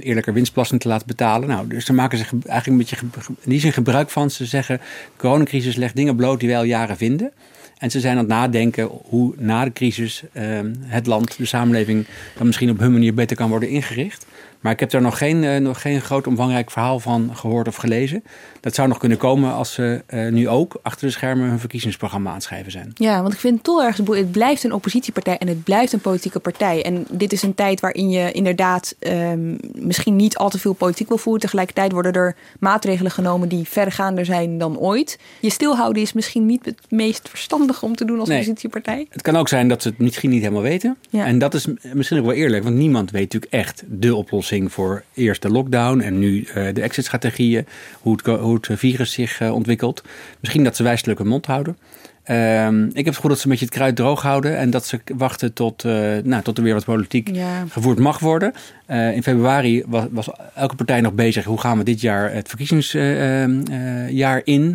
[0.00, 1.48] eerlijker winstbelasting te laten betalen.
[1.48, 4.30] Nou, dus daar maken ze eigenlijk een beetje in die zin gebruik van.
[4.30, 7.32] Ze zeggen, de coronacrisis legt dingen bloot die wij al jaren vinden.
[7.80, 12.06] En ze zijn aan het nadenken hoe na de crisis uh, het land, de samenleving,
[12.36, 14.26] dan misschien op hun manier beter kan worden ingericht.
[14.60, 17.76] Maar ik heb daar nog geen, uh, nog geen groot omvangrijk verhaal van gehoord of
[17.76, 18.24] gelezen.
[18.60, 22.30] Dat zou nog kunnen komen als ze uh, nu ook achter de schermen hun verkiezingsprogramma
[22.30, 22.90] aanschrijven zijn.
[22.94, 24.26] Ja, want ik vind het toch ergens boeiend.
[24.26, 26.84] Het blijft een oppositiepartij en het blijft een politieke partij.
[26.84, 31.08] En dit is een tijd waarin je inderdaad um, misschien niet al te veel politiek
[31.08, 31.42] wil voeren.
[31.42, 35.18] Tegelijkertijd worden er maatregelen genomen die vergaander zijn dan ooit.
[35.40, 38.38] Je stilhouden is misschien niet het meest verstandige om te doen als nee.
[38.38, 39.06] oppositiepartij.
[39.10, 40.96] Het kan ook zijn dat ze het misschien niet helemaal weten.
[41.10, 41.26] Ja.
[41.26, 45.02] En dat is misschien ook wel eerlijk, want niemand weet natuurlijk echt de oplossing voor
[45.14, 47.66] eerst de lockdown en nu uh, de exit-strategieën,
[48.00, 50.02] hoe het, hoe het virus zich uh, ontwikkelt.
[50.40, 51.76] Misschien dat ze wijselijk hun mond houden.
[52.22, 54.86] Ehm, ik heb het gevoel dat ze een beetje het kruid droog houden en dat
[54.86, 55.92] ze wachten tot, uh,
[56.22, 57.30] nou, tot er weer wat politiek
[57.68, 58.52] gevoerd mag worden.
[58.90, 61.44] Uh, in februari was, was, elke partij nog bezig.
[61.44, 64.74] Hoe gaan we dit jaar het verkiezingsjaar in,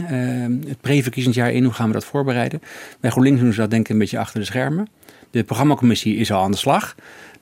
[0.68, 2.62] het pre-verkiezingsjaar in, hoe gaan we dat voorbereiden?
[3.00, 4.88] Bij GroenLinks doen ze dat denk ik een beetje achter de schermen.
[5.32, 6.96] De programmacommissie is al aan de slag.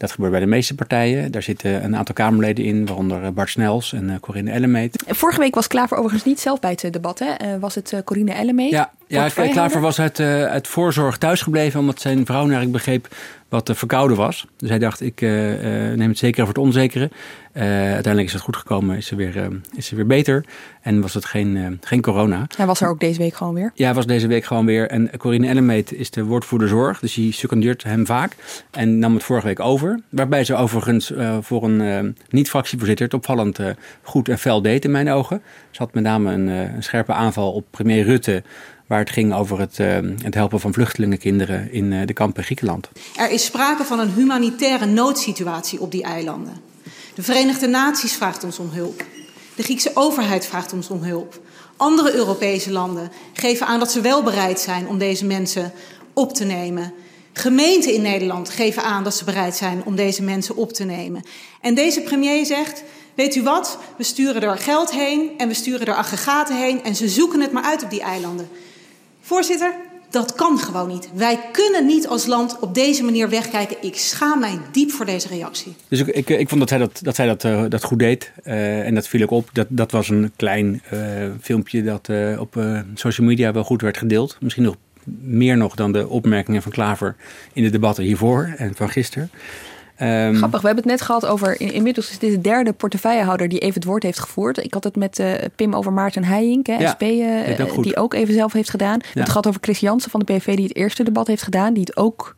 [0.04, 1.32] Dat gebeurt bij de meeste partijen.
[1.32, 5.04] Daar zitten een aantal Kamerleden in, waaronder eh, Bart Snels en uh, Corinne Ellemeet.
[5.08, 7.20] Vorige week was Klaver overigens niet zelf bij het debat.
[7.20, 7.60] Hè?
[7.60, 8.72] Was het Corinne Ellemeet?
[8.72, 13.08] Ja, ja Klaver was uit, uit voorzorg thuisgebleven, omdat zijn vrouw, naar ik begreep,
[13.54, 14.48] wat verkouden was.
[14.58, 17.10] Dus hij dacht, ik neem het zeker over het onzekere.
[17.54, 20.46] uiteindelijk is het goed gekomen, is ze weer, is ze weer beter.
[20.82, 22.48] En was het geen, geen corona.
[22.58, 23.72] Hij was er ook deze week gewoon weer?
[23.76, 24.90] Ja, hij was deze week gewoon weer.
[24.90, 27.00] En Corinne Ellemeet is de woordvoerder zorg.
[27.00, 28.36] Dus die secondeert hem vaak.
[28.72, 30.00] En nam het vorige week over.
[30.10, 33.60] Waarbij ze overigens voor een niet-fractievoorzitter het opvallend
[34.02, 35.42] goed en fel deed in mijn ogen.
[35.72, 38.44] Ze had met name een, een scherpe aanval op premier Rutte
[38.88, 39.78] waar het ging over het,
[40.24, 42.90] het helpen van vluchtelingenkinderen in de kampen Griekenland.
[43.16, 46.62] Er is sprake van een humanitaire noodsituatie op die eilanden.
[47.14, 49.06] De Verenigde Naties vraagt ons om hulp.
[49.56, 51.42] De Griekse overheid vraagt ons om hulp.
[51.78, 55.72] Andere Europese landen geven aan dat ze wel bereid zijn om deze mensen
[56.14, 56.94] op te nemen.
[57.34, 61.24] Gemeenten in Nederland geven aan dat ze bereid zijn om deze mensen op te nemen.
[61.62, 62.84] En deze premier zegt:
[63.16, 63.78] Weet u wat?
[63.98, 67.52] We sturen er geld heen en we sturen er aggregaten heen en ze zoeken het
[67.52, 68.50] maar uit op die eilanden.
[69.26, 69.74] Voorzitter,
[70.10, 71.10] dat kan gewoon niet.
[71.14, 73.78] Wij kunnen niet als land op deze manier wegkijken.
[73.82, 75.76] Ik schaam mij diep voor deze reactie.
[75.88, 78.32] Dus ik, ik, ik vond dat zij dat, dat, dat, uh, dat goed deed.
[78.44, 79.50] Uh, en dat viel ook op.
[79.54, 81.00] Dat, dat was een klein uh,
[81.42, 82.10] filmpje dat
[82.40, 82.64] op
[82.94, 84.38] social media wel goed werd gedeeld.
[84.40, 84.76] Misschien nog
[85.22, 87.16] meer nog dan de opmerkingen van Klaver
[87.54, 89.30] in de debatten hiervoor en van gisteren.
[90.02, 91.62] Um, Grappig, we hebben het net gehad over.
[91.62, 94.58] Inmiddels is dit de derde portefeuillehouder die even het woord heeft gevoerd.
[94.58, 98.14] Ik had het met uh, Pim over Maarten Heijink, hè, SP, uh, ook die ook
[98.14, 99.00] even zelf heeft gedaan.
[99.14, 99.20] Ja.
[99.22, 101.84] Het gaat over Chris Jansen van de PV, die het eerste debat heeft gedaan, die
[101.84, 102.36] het ook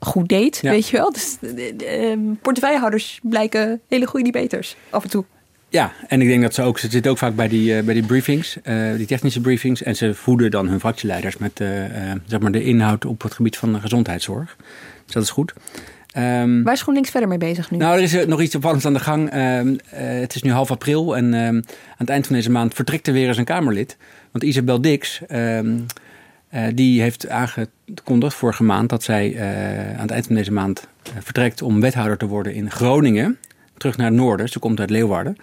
[0.00, 0.70] goed deed, ja.
[0.70, 1.12] weet je wel.
[1.12, 5.24] Dus uh, portefeuillehouders blijken hele goede debaters af en toe.
[5.68, 7.94] Ja, en ik denk dat ze ook, ze zitten ook vaak bij die, uh, bij
[7.94, 9.82] die briefings, uh, die technische briefings.
[9.82, 11.68] En ze voeden dan hun fractieleiders met uh,
[12.26, 14.56] zeg maar de inhoud op het gebied van de gezondheidszorg.
[15.04, 15.52] Dus dat is goed.
[16.16, 17.78] Um, Waar is GroenLinks verder mee bezig nu?
[17.78, 19.34] Nou, er is nog iets opvallends aan de gang.
[19.34, 21.62] Um, het is nu half april en um, aan
[21.96, 23.96] het eind van deze maand vertrekt er weer eens een Kamerlid.
[24.32, 25.20] Want Isabel Dix,
[26.74, 29.36] die heeft aangekondigd vorige maand dat zij
[29.94, 30.86] aan het eind van deze maand
[31.18, 33.38] vertrekt om wethouder te worden in Groningen
[33.76, 34.48] terug naar het noorden.
[34.48, 35.36] Ze komt uit Leeuwarden.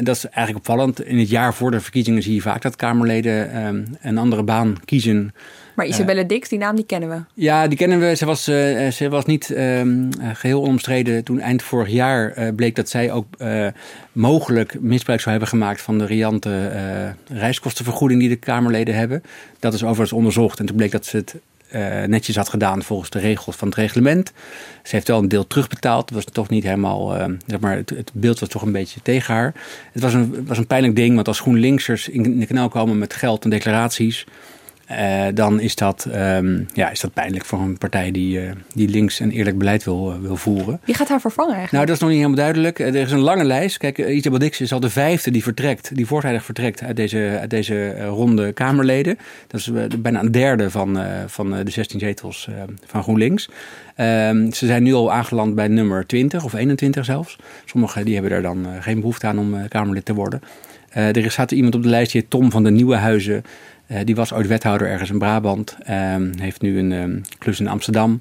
[0.00, 1.04] Dat is eigenlijk opvallend.
[1.04, 3.66] In het jaar voor de verkiezingen zie je vaak dat Kamerleden
[4.00, 5.32] een andere baan kiezen.
[5.78, 7.42] Maar Isabelle Dix, die naam die kennen we.
[7.42, 8.16] Ja, die kennen we.
[8.16, 12.88] Ze was, uh, ze was niet um, geheel onomstreden toen eind vorig jaar bleek dat
[12.88, 13.26] zij ook
[14.12, 16.70] mogelijk misbruik zou hebben gemaakt van de riante
[17.28, 19.22] reiskostenvergoeding die de Kamerleden hebben.
[19.58, 21.34] Dat is overigens onderzocht en toen bleek dat ze het
[21.74, 24.32] uh, netjes had gedaan volgens de regels van het reglement.
[24.82, 26.08] Ze heeft wel een deel terugbetaald.
[26.08, 29.00] Dat was toch niet helemaal, uh, zeg maar, het, het, beeld was toch een beetje
[29.02, 29.54] tegen haar.
[29.92, 33.14] Het was een, was een pijnlijk ding, want als GroenLinksers in de kanaal komen met
[33.14, 34.26] geld en declaraties,
[34.90, 38.88] uh, dan is dat, um, ja, is dat pijnlijk voor een partij die, uh, die
[38.88, 40.80] links en eerlijk beleid wil, uh, wil voeren.
[40.84, 41.72] Wie gaat haar vervangen eigenlijk?
[41.72, 42.78] Nou, dat is nog niet helemaal duidelijk.
[42.78, 43.78] Er is een lange lijst.
[43.78, 47.50] Kijk, Isabel Dix is al de vijfde die vertrekt, die voortijdig vertrekt uit deze, uit
[47.50, 49.18] deze ronde Kamerleden.
[49.46, 52.48] Dat is bijna een derde van, van de 16 zetels
[52.86, 53.48] van GroenLinks.
[53.96, 57.38] Um, ze zijn nu al aangeland bij nummer 20 of 21 zelfs.
[57.64, 60.42] Sommigen die hebben er dan geen behoefte aan om Kamerlid te worden.
[60.92, 63.44] er staat iemand op de lijst, die heet Tom van de Nieuwe Huizen.
[63.88, 65.76] Uh, die was ooit wethouder ergens in Brabant.
[65.90, 68.20] Um, heeft nu een um, klus in Amsterdam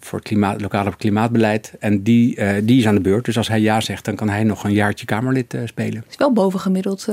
[0.00, 1.72] voor het klimaat, lokale klimaatbeleid.
[1.78, 3.24] En die, uh, die is aan de beurt.
[3.24, 5.96] Dus als hij ja zegt, dan kan hij nog een jaartje Kamerlid uh, spelen.
[5.96, 7.08] Het is wel bovengemiddeld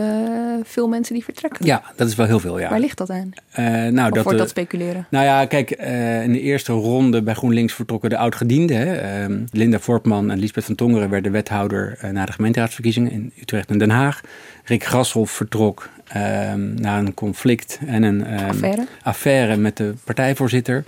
[0.63, 1.65] veel mensen die vertrekken.
[1.65, 2.69] Ja, dat is wel heel veel, ja.
[2.69, 3.31] Waar ligt dat aan?
[3.93, 5.07] nou, of dat, wordt dat speculeren?
[5.09, 5.71] Nou ja, kijk,
[6.23, 9.21] in de eerste ronde bij GroenLinks vertrokken de oud-gedienden.
[9.21, 13.77] Um, Linda Voortman en Lisbeth van Tongeren werden wethouder na de gemeenteraadsverkiezingen in Utrecht en
[13.77, 14.21] Den Haag.
[14.63, 18.87] Rick Grashoff vertrok um, na een conflict en een um, affaire.
[19.03, 19.57] affaire.
[19.57, 20.83] met de partijvoorzitter.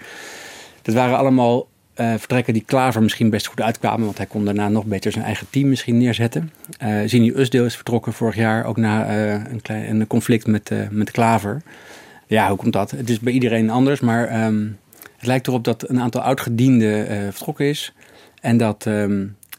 [0.81, 1.67] Dat waren allemaal
[1.99, 5.25] uh, vertrekken die Klaver misschien best goed uitkwamen, want hij kon daarna nog beter zijn
[5.25, 6.51] eigen team misschien neerzetten.
[6.83, 10.71] Uh, Zini Usdeel is vertrokken vorig jaar, ook na uh, een, klein, een conflict met,
[10.89, 11.61] met Klaver.
[12.27, 12.91] Ja, hoe komt dat?
[12.91, 14.77] Het is bij iedereen anders, maar um,
[15.17, 17.93] het lijkt erop dat een aantal oudgedienden vertrokken is.
[18.41, 18.89] En dat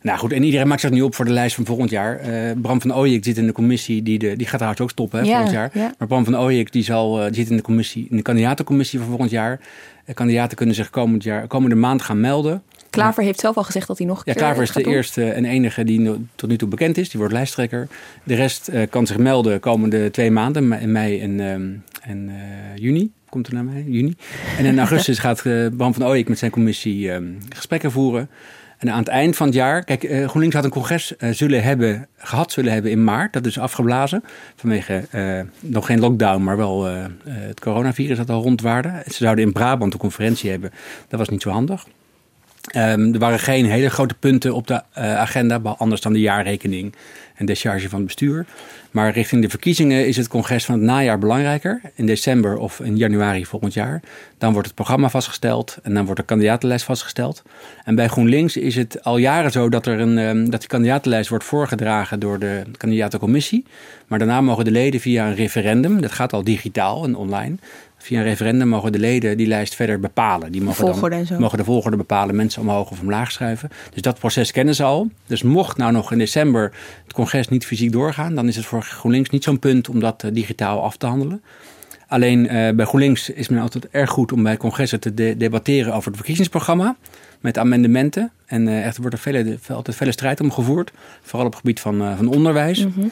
[0.03, 2.29] nou goed, en iedereen maakt zich nu op voor de lijst van volgend jaar.
[2.29, 5.19] Uh, Bram van Ooyek zit in de commissie, die, de, die gaat trouwens ook stoppen
[5.19, 5.71] hè, ja, volgend jaar.
[5.73, 5.95] Ja.
[5.99, 8.99] Maar Bram van Ooyek die zal, uh, die zit in de, commissie, in de kandidatencommissie
[8.99, 9.61] van volgend jaar.
[10.07, 12.63] Uh, kandidaten kunnen zich komend jaar, komende maand gaan melden.
[12.91, 14.23] Klaver heeft zelf al gezegd dat hij nog.
[14.25, 14.93] Ja, Klaver is de doen.
[14.93, 17.09] eerste en enige die tot nu toe bekend is.
[17.11, 17.89] Die wordt lijsttrekker.
[18.25, 21.41] De rest kan zich melden komende twee maanden, in mei en,
[22.03, 22.31] en
[22.75, 23.11] juni.
[23.29, 24.17] komt er naar mij, juni.
[24.59, 25.43] En in augustus gaat
[25.77, 28.29] Bram van Ooyek met zijn commissie ehm, gesprekken voeren.
[28.81, 31.63] En aan het eind van het jaar, kijk, uh, GroenLinks had een congres uh, zullen
[31.63, 33.33] hebben, gehad zullen hebben in maart.
[33.33, 34.25] Dat is afgeblazen
[34.57, 36.85] vanwege uh, nog geen lockdown, maar wel
[37.25, 39.03] het coronavirus dat al rondwaarde.
[39.07, 40.71] Ze zouden in Brabant een conferentie hebben.
[41.09, 41.87] Dat was niet zo handig.
[42.77, 46.95] Um, er waren geen hele grote punten op de agenda, anders dan de jaarrekening
[47.41, 48.47] en decharge van het bestuur.
[48.91, 51.81] Maar richting de verkiezingen is het congres van het najaar belangrijker.
[51.95, 54.03] In december of in januari volgend jaar.
[54.39, 57.43] Dan wordt het programma vastgesteld en dan wordt de kandidatenlijst vastgesteld.
[57.85, 61.29] En bij GroenLinks is het al jaren zo dat, er een, ehm, dat de kandidatenlijst
[61.29, 63.65] wordt voorgedragen door de kandidatencommissie.
[64.07, 67.57] Maar daarna mogen de leden via een referendum, dat gaat al digitaal en online,
[68.03, 70.53] Via een referendum mogen de leden die lijst verder bepalen.
[70.53, 73.69] Die mogen, dan, mogen de volgorde bepalen, mensen omhoog of omlaag schuiven.
[73.93, 75.09] Dus dat proces kennen ze al.
[75.27, 76.73] Dus mocht nou nog in december
[77.05, 80.23] het congres niet fysiek doorgaan, dan is het voor GroenLinks niet zo'n punt om dat
[80.23, 81.43] eh, digitaal af te handelen.
[82.07, 86.07] Alleen uh, bij GroenLinks is men altijd erg goed om bij congressen te debatteren over
[86.07, 86.97] het verkiezingsprogramma.
[87.41, 88.31] Met amendementen.
[88.47, 90.93] En uh, er wordt er vele, altijd vele strijd om gevoerd.
[91.23, 92.87] Vooral op het gebied van, van onderwijs.
[92.87, 93.11] Mm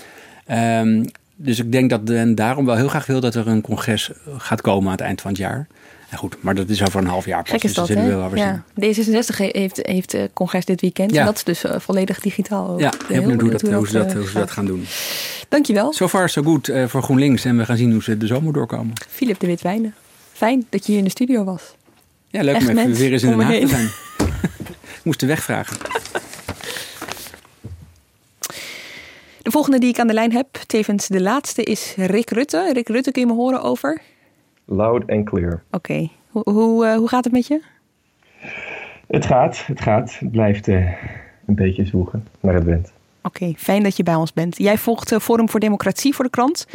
[1.41, 4.61] dus ik denk dat men daarom wel heel graag wil dat er een congres gaat
[4.61, 5.67] komen aan het eind van het jaar.
[6.09, 7.51] En goed, maar dat is over een half jaar pas.
[7.51, 8.07] Gek is dus dat, hè?
[8.35, 8.65] Ja.
[8.81, 11.13] D66 heeft, heeft uh, congres dit weekend.
[11.13, 11.21] Ja.
[11.21, 12.79] En dat is dus uh, volledig digitaal.
[12.79, 14.87] Ja, heel benieuwd hoe, dat, hoe, ze, dat, hoe ze dat gaan doen.
[15.49, 15.93] Dankjewel.
[15.93, 17.45] So far so goed uh, voor GroenLinks.
[17.45, 18.93] En we gaan zien hoe ze de zomer doorkomen.
[19.09, 19.95] Filip de Witwijnen.
[20.33, 21.75] Fijn dat je hier in de studio was.
[22.29, 23.89] Ja, leuk om even weer eens in Den Haag te zijn.
[24.99, 25.77] ik moest de weg vragen.
[29.49, 32.71] De volgende die ik aan de lijn heb, tevens de laatste, is Rick Rutte.
[32.73, 34.01] Rick Rutte, kun je me horen over?
[34.65, 35.63] Loud and clear.
[35.71, 36.09] Oké.
[36.29, 37.63] Hoe, hoe, uh, hoe gaat het met je?
[39.07, 40.19] Het gaat, het gaat.
[40.19, 40.93] Het blijft uh,
[41.47, 42.93] een beetje zwoegen, maar het went.
[43.23, 44.59] Oké, fijn dat je bij ons bent.
[44.59, 46.67] Jij volgt uh, Forum voor Democratie voor de krant.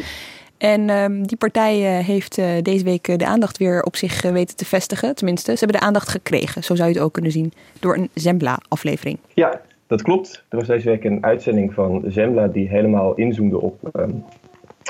[0.58, 5.16] En um, die partij heeft deze week de aandacht weer op zich weten te vestigen.
[5.16, 8.10] Tenminste, ze hebben de aandacht gekregen, zo zou je het ook kunnen zien, door een
[8.14, 9.18] Zembla-aflevering.
[9.34, 9.62] Ja,
[9.94, 10.46] dat klopt.
[10.50, 14.24] Er was deze week een uitzending van Zembla die helemaal inzoomde op um,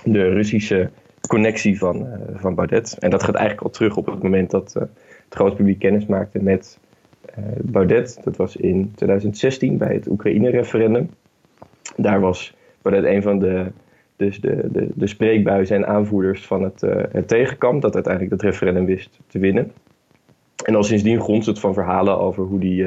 [0.03, 0.89] de Russische
[1.27, 2.97] connectie van, uh, van Baudet.
[2.99, 4.83] En dat gaat eigenlijk al terug op het moment dat uh,
[5.25, 6.79] het groot publiek kennis maakte met
[7.37, 8.19] uh, Baudet.
[8.23, 11.09] Dat was in 2016 bij het Oekraïne-referendum.
[11.95, 13.65] Daar was Baudet een van de,
[14.15, 16.81] dus de, de, de spreekbuizen en aanvoerders van het,
[17.11, 19.71] het tegenkamp, dat uiteindelijk dat referendum wist te winnen.
[20.65, 22.85] En al sindsdien grond het van verhalen over hoe die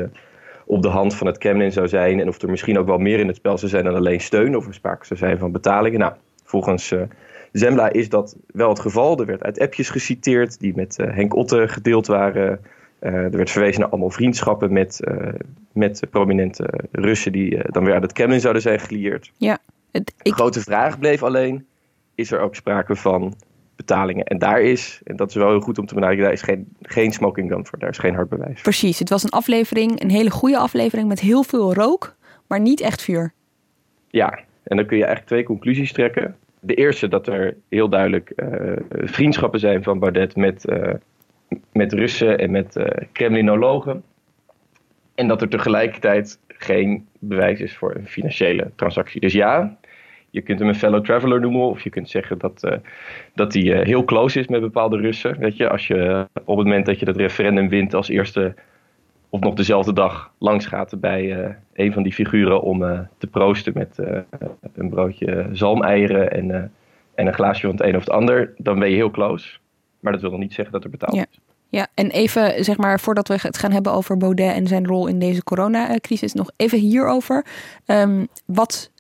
[0.67, 2.21] op de hand van het Kremlin zou zijn.
[2.21, 4.57] En of er misschien ook wel meer in het spel zou zijn dan alleen steun.
[4.57, 5.99] Of er sprake zou zijn van betalingen.
[5.99, 6.13] Nou,
[6.45, 7.03] volgens uh,
[7.53, 9.21] Zembla is dat wel het geval.
[9.21, 12.61] Er werd uit appjes geciteerd die met uh, Henk Otte gedeeld waren.
[13.01, 15.01] Uh, er werd verwezen naar allemaal vriendschappen met,
[15.73, 19.33] met prominente Russen die dan weer aan het Kremlin zouden zijn gelieerd.
[19.37, 19.59] Ja,
[19.91, 20.25] het, ik...
[20.25, 21.67] De grote vraag bleef alleen,
[22.15, 23.35] is er ook sprake van
[23.87, 24.25] betalingen.
[24.25, 26.77] En daar is, en dat is wel heel goed om te benadrukken, daar is geen,
[26.83, 27.79] geen smoking gun voor.
[27.79, 28.61] Daar is geen hard bewijs.
[28.61, 32.17] Precies, het was een aflevering, een hele goede aflevering met heel veel rook,
[32.47, 33.33] maar niet echt vuur.
[34.11, 36.37] Ja, en dan kun je eigenlijk twee conclusies trekken.
[36.61, 40.93] De eerste dat er heel duidelijk uh, vriendschappen zijn van Baudet met, uh,
[41.73, 44.03] met Russen en met uh, Kremlinologen.
[45.15, 49.21] En dat er tegelijkertijd geen bewijs is voor een financiële transactie.
[49.21, 49.79] Dus ja,
[50.37, 52.73] je kunt hem een fellow traveler noemen, of je kunt zeggen dat, uh,
[53.35, 55.39] dat hij uh, heel close is met bepaalde Russen.
[55.39, 58.55] Weet je, als je op het moment dat je dat referendum wint als eerste
[59.29, 62.79] of nog dezelfde dag langs gaat bij uh, een van die figuren om
[63.19, 63.99] te proosten met
[64.75, 66.73] een broodje zalmeieren en,
[67.15, 69.59] en een glaasje van het een of het ander, dan ben je heel close.
[70.01, 71.27] Maar dat wil nog niet zeggen dat er betaald ja.
[71.31, 71.39] is.
[71.69, 75.07] Ja, en even zeg maar voordat we het gaan hebben over Baudet en zijn rol
[75.07, 77.45] in deze coronacrisis, nog even hierover.
[77.87, 78.91] Um, wat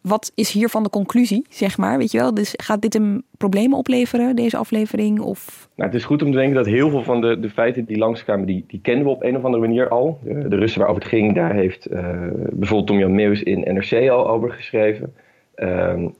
[0.00, 1.98] wat is hiervan de conclusie, zeg maar?
[1.98, 5.20] Weet je wel, dus gaat dit een problemen opleveren, deze aflevering?
[5.20, 5.68] Of?
[5.74, 7.98] Nou, het is goed om te denken dat heel veel van de, de feiten die
[7.98, 10.18] langskwamen, die, die kennen we op een of andere manier al.
[10.22, 12.00] De, Russen waarover het ging, daar heeft uh,
[12.32, 15.14] bijvoorbeeld Tom-Jan Meus in NRC al over geschreven.
[15.56, 16.14] Um,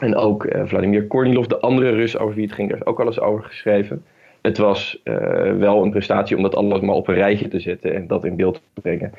[0.00, 3.00] en ook uh, Vladimir Kornilov, de andere Rus over wie het ging, daar is ook
[3.00, 4.04] al eens over geschreven.
[4.42, 5.16] Het was uh,
[5.58, 8.36] wel een prestatie om dat alles maar op een rijtje te zetten en dat in
[8.36, 9.12] beeld te brengen.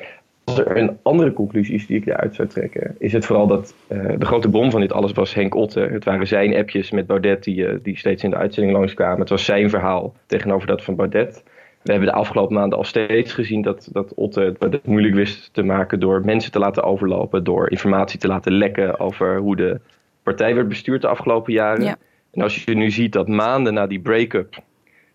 [0.48, 3.76] Als er een andere conclusie is die ik eruit zou trekken, is het vooral dat
[3.88, 5.80] uh, de grote bom van dit alles was Henk Otte.
[5.80, 9.20] Het waren zijn appjes met Baudet die, uh, die steeds in de uitzending langskwamen.
[9.20, 11.44] Het was zijn verhaal tegenover dat van Baudet.
[11.82, 15.50] We hebben de afgelopen maanden al steeds gezien dat, dat Otte het Baudet moeilijk wist
[15.54, 19.80] te maken door mensen te laten overlopen, door informatie te laten lekken over hoe de
[20.24, 21.84] partij werd bestuurd de afgelopen jaren.
[21.84, 21.96] Ja.
[22.32, 24.60] En als je nu ziet dat maanden na die break-up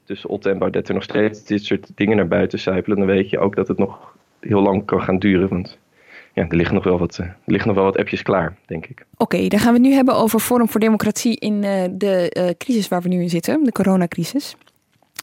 [0.05, 3.30] tussen Otte en Baudet er nog steeds dit soort dingen naar buiten sijpelen, dan weet
[3.30, 4.14] je ook dat het nog
[4.49, 5.49] heel lang kan gaan duren.
[5.49, 5.78] Want
[6.34, 8.86] ja, er liggen nog wel wat, eh, er liggen nog wel wat appjes klaar, denk
[8.86, 9.05] ik.
[9.16, 12.49] Oké, dan gaan we het nu hebben over Forum voor Democratie in uh, de uh,
[12.59, 14.57] crisis waar we nu in zitten, de coronacrisis.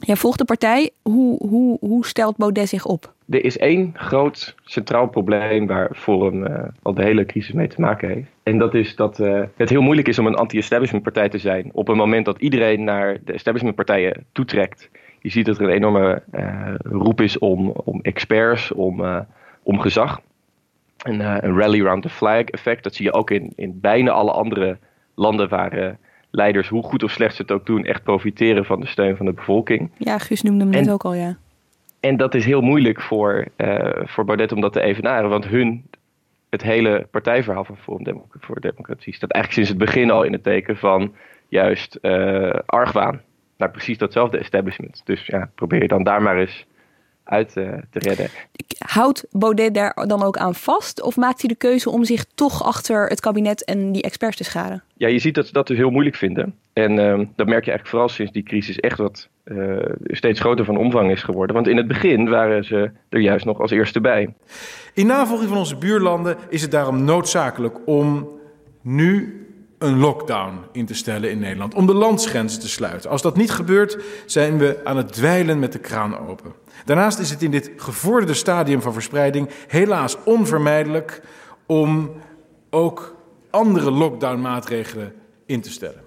[0.06, 0.90] Jij volgt de partij.
[1.02, 3.14] Hoe, hoe, hoe stelt Baudet zich op?
[3.30, 7.82] Er is één groot centraal probleem waar Forum uh, al de hele crisis mee te
[7.82, 8.30] maken heeft.
[8.44, 11.70] En dat is dat uh, het heel moeilijk is om een anti-establishment partij te zijn.
[11.74, 14.90] Op een moment dat iedereen naar de establishment partijen toetrekt.
[15.22, 19.26] Je ziet dat er een enorme uh, roep is om, om experts, om,
[19.64, 20.22] om gezag.
[20.98, 22.84] Een, een rally around the flag effect.
[22.84, 24.78] Dat zie je ook in, in bijna alle andere
[25.16, 25.98] landen waar
[26.32, 29.26] leiders, hoe goed of slecht ze het ook doen, echt profiteren van de steun van
[29.26, 29.92] de bevolking.
[29.98, 31.38] Ja, Gus noemde hem net ook al, ja.
[32.00, 35.86] En dat is heel moeilijk voor, uh, voor Baudet om dat te evenaren, want hun,
[36.50, 40.44] het hele partijverhaal van Forum voor Democratie staat eigenlijk sinds het begin al in het
[40.44, 41.14] teken van
[41.48, 43.22] juist uh, argwaan
[43.60, 45.02] naar precies datzelfde establishment.
[45.04, 46.66] Dus ja, probeer je dan daar maar eens
[47.24, 48.30] uit uh, te redden.
[48.78, 51.02] Houdt Baudet daar dan ook aan vast?
[51.02, 54.44] Of maakt hij de keuze om zich toch achter het kabinet en die experts te
[54.44, 54.84] scharen?
[54.94, 56.56] Ja, je ziet dat ze dat dus heel moeilijk vinden.
[56.74, 60.66] En uh, dat merk je eigenlijk vooral sinds die crisis echt wat uh, steeds groter
[60.66, 61.56] van omvang is geworden.
[61.56, 64.34] Want in het begin waren ze er juist nog als eerste bij.
[64.94, 68.30] In navolging van onze buurlanden is het daarom noodzakelijk om
[68.82, 69.40] nu
[69.80, 71.74] een lockdown in te stellen in Nederland.
[71.74, 73.10] Om de landsgrenzen te sluiten.
[73.10, 76.54] Als dat niet gebeurt, zijn we aan het dweilen met de kraan open.
[76.86, 81.22] Daarnaast is het in dit gevorderde stadium van verspreiding helaas onvermijdelijk
[81.66, 82.12] om
[82.70, 83.16] ook
[83.50, 85.14] andere lockdown-maatregelen
[85.46, 86.02] in te stellen.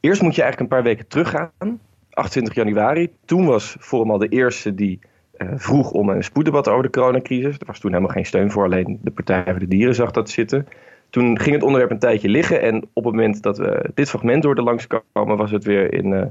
[0.00, 1.80] Eerst moet je eigenlijk een paar weken teruggaan.
[2.10, 3.10] 28 januari.
[3.24, 4.98] Toen was Forum de eerste die
[5.38, 7.58] uh, vroeg om een spoeddebat over de coronacrisis.
[7.58, 10.30] Er was toen helemaal geen steun voor, alleen de Partij voor de Dieren zag dat
[10.30, 10.66] zitten.
[11.10, 14.42] Toen ging het onderwerp een tijdje liggen en op het moment dat we dit fragment
[14.42, 16.22] door de langskomen, was het weer in uh,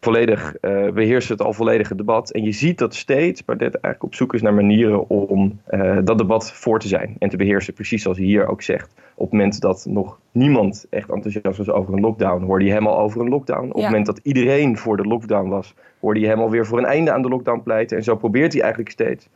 [0.00, 2.30] volledig, uh, beheerst het al volledige debat.
[2.30, 6.18] En je ziet dat steeds Baudet eigenlijk op zoek is naar manieren om uh, dat
[6.18, 7.74] debat voor te zijn en te beheersen.
[7.74, 8.94] Precies zoals hij hier ook zegt.
[9.14, 12.86] Op het moment dat nog niemand echt enthousiast was over een lockdown, hoorde je hem
[12.86, 13.68] al over een lockdown.
[13.68, 16.84] Op het moment dat iedereen voor de lockdown was, hoorde je hem alweer voor een
[16.84, 17.96] einde aan de lockdown pleiten.
[17.96, 19.28] En zo probeert hij eigenlijk steeds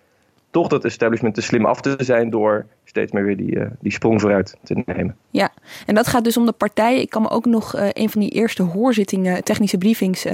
[0.59, 3.93] toch dat establishment te slim af te zijn door steeds meer weer die, uh, die
[3.93, 5.17] sprong vooruit te nemen.
[5.31, 5.51] Ja,
[5.87, 7.01] en dat gaat dus om de partij.
[7.01, 10.33] Ik kan me ook nog uh, een van die eerste hoorzittingen, technische briefings uh,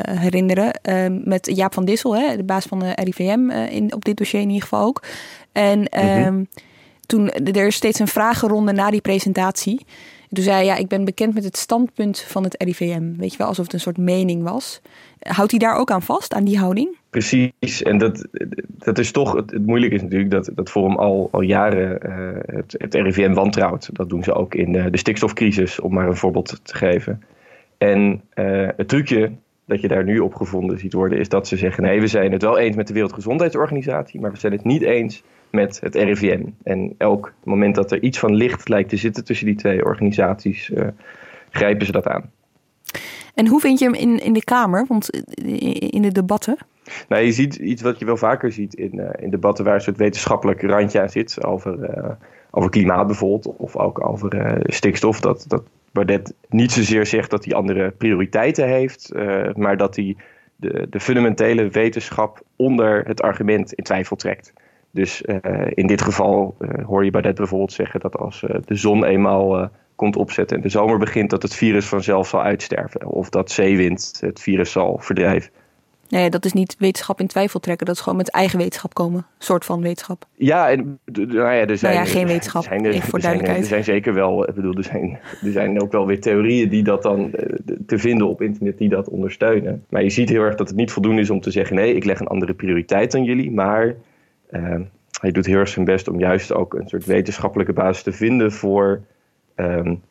[0.00, 0.80] herinneren.
[1.24, 4.48] met Jaap van Dissel, hè, de baas van de RIVM, in, op dit dossier in
[4.48, 5.02] ieder geval ook.
[5.52, 6.46] En mm -hmm.
[7.06, 9.86] toen er is steeds een vragenronde na die presentatie.
[10.32, 13.16] Toen zei hij, ja, ik ben bekend met het standpunt van het RIVM.
[13.16, 14.80] Weet je wel, alsof het een soort mening was.
[15.18, 16.96] Houdt hij daar ook aan vast, aan die houding?
[17.10, 18.28] Precies, en dat,
[18.68, 22.56] dat is toch, het, het moeilijke is natuurlijk dat, dat Forum al, al jaren uh,
[22.56, 23.88] het, het RIVM wantrouwt.
[23.92, 27.22] Dat doen ze ook in de, de stikstofcrisis, om maar een voorbeeld te geven.
[27.78, 29.32] En uh, het trucje
[29.66, 32.32] dat je daar nu op gevonden ziet worden, is dat ze zeggen: nee, we zijn
[32.32, 35.22] het wel eens met de Wereldgezondheidsorganisatie, maar we zijn het niet eens
[35.52, 36.44] met het RIVM.
[36.62, 40.70] En elk moment dat er iets van licht lijkt te zitten tussen die twee organisaties,
[40.70, 40.86] uh,
[41.50, 42.30] grijpen ze dat aan.
[43.34, 45.10] En hoe vind je hem in, in de Kamer, want
[45.90, 46.56] in de debatten?
[47.08, 49.80] Nou, je ziet iets wat je wel vaker ziet in, uh, in debatten waar een
[49.80, 51.44] soort wetenschappelijk randje aan zit.
[51.44, 52.10] Over, uh,
[52.50, 55.20] over klimaat bijvoorbeeld, of ook over stikstof.
[55.20, 59.12] Dat, dat Baudet niet zozeer zegt dat hij andere prioriteiten heeft,
[59.54, 60.16] maar dat hij
[60.56, 64.52] de, de fundamentele wetenschap onder het argument in twijfel trekt.
[64.92, 65.22] Dus
[65.74, 70.56] in dit geval hoor je Baudet bijvoorbeeld zeggen dat als de zon eenmaal komt opzetten
[70.56, 73.06] en de zomer begint, dat het virus vanzelf zal uitsterven.
[73.06, 75.50] Of dat zeewind het virus zal verdrijven.
[76.08, 77.86] Nee, dat is niet wetenschap in twijfel trekken.
[77.86, 79.18] Dat is gewoon met eigen wetenschap komen.
[79.18, 80.26] Een soort van wetenschap.
[80.34, 83.20] Ja, en, nou ja, er zijn, nou ja, geen wetenschap, zijn er, voor er zijn,
[83.20, 83.60] duidelijkheid.
[83.60, 86.82] er zijn zeker wel, ik bedoel, er zijn, er zijn ook wel weer theorieën die
[86.82, 87.30] dat dan
[87.86, 89.84] te vinden op internet die dat ondersteunen.
[89.88, 92.04] Maar je ziet heel erg dat het niet voldoende is om te zeggen, nee, ik
[92.04, 93.50] leg een andere prioriteit dan jullie.
[93.50, 93.94] Maar
[95.20, 98.52] hij doet heel erg zijn best om juist ook een soort wetenschappelijke basis te vinden
[98.52, 99.00] voor...
[99.56, 100.02] Um,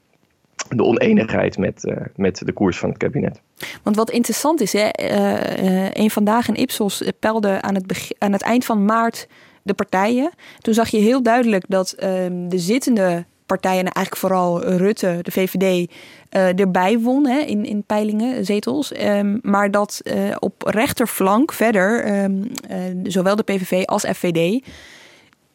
[0.70, 3.42] de oneenigheid met, uh, met de koers van het kabinet.
[3.84, 8.42] Want wat interessant is, hè, uh, een vandaag in Ipsos peilde aan het, aan het
[8.42, 9.28] eind van maart
[9.64, 10.32] de partijen.
[10.60, 13.26] Toen zag je heel duidelijk dat ehm, de zittende
[13.58, 15.92] partijen, eigenlijk vooral Rutte, de VVD,
[16.60, 18.94] erbij won hè, in, in peilingen, zetels.
[19.04, 20.02] Um, maar dat
[20.40, 22.52] op rechterflank verder, um,
[23.04, 24.66] zowel de PVV als FVD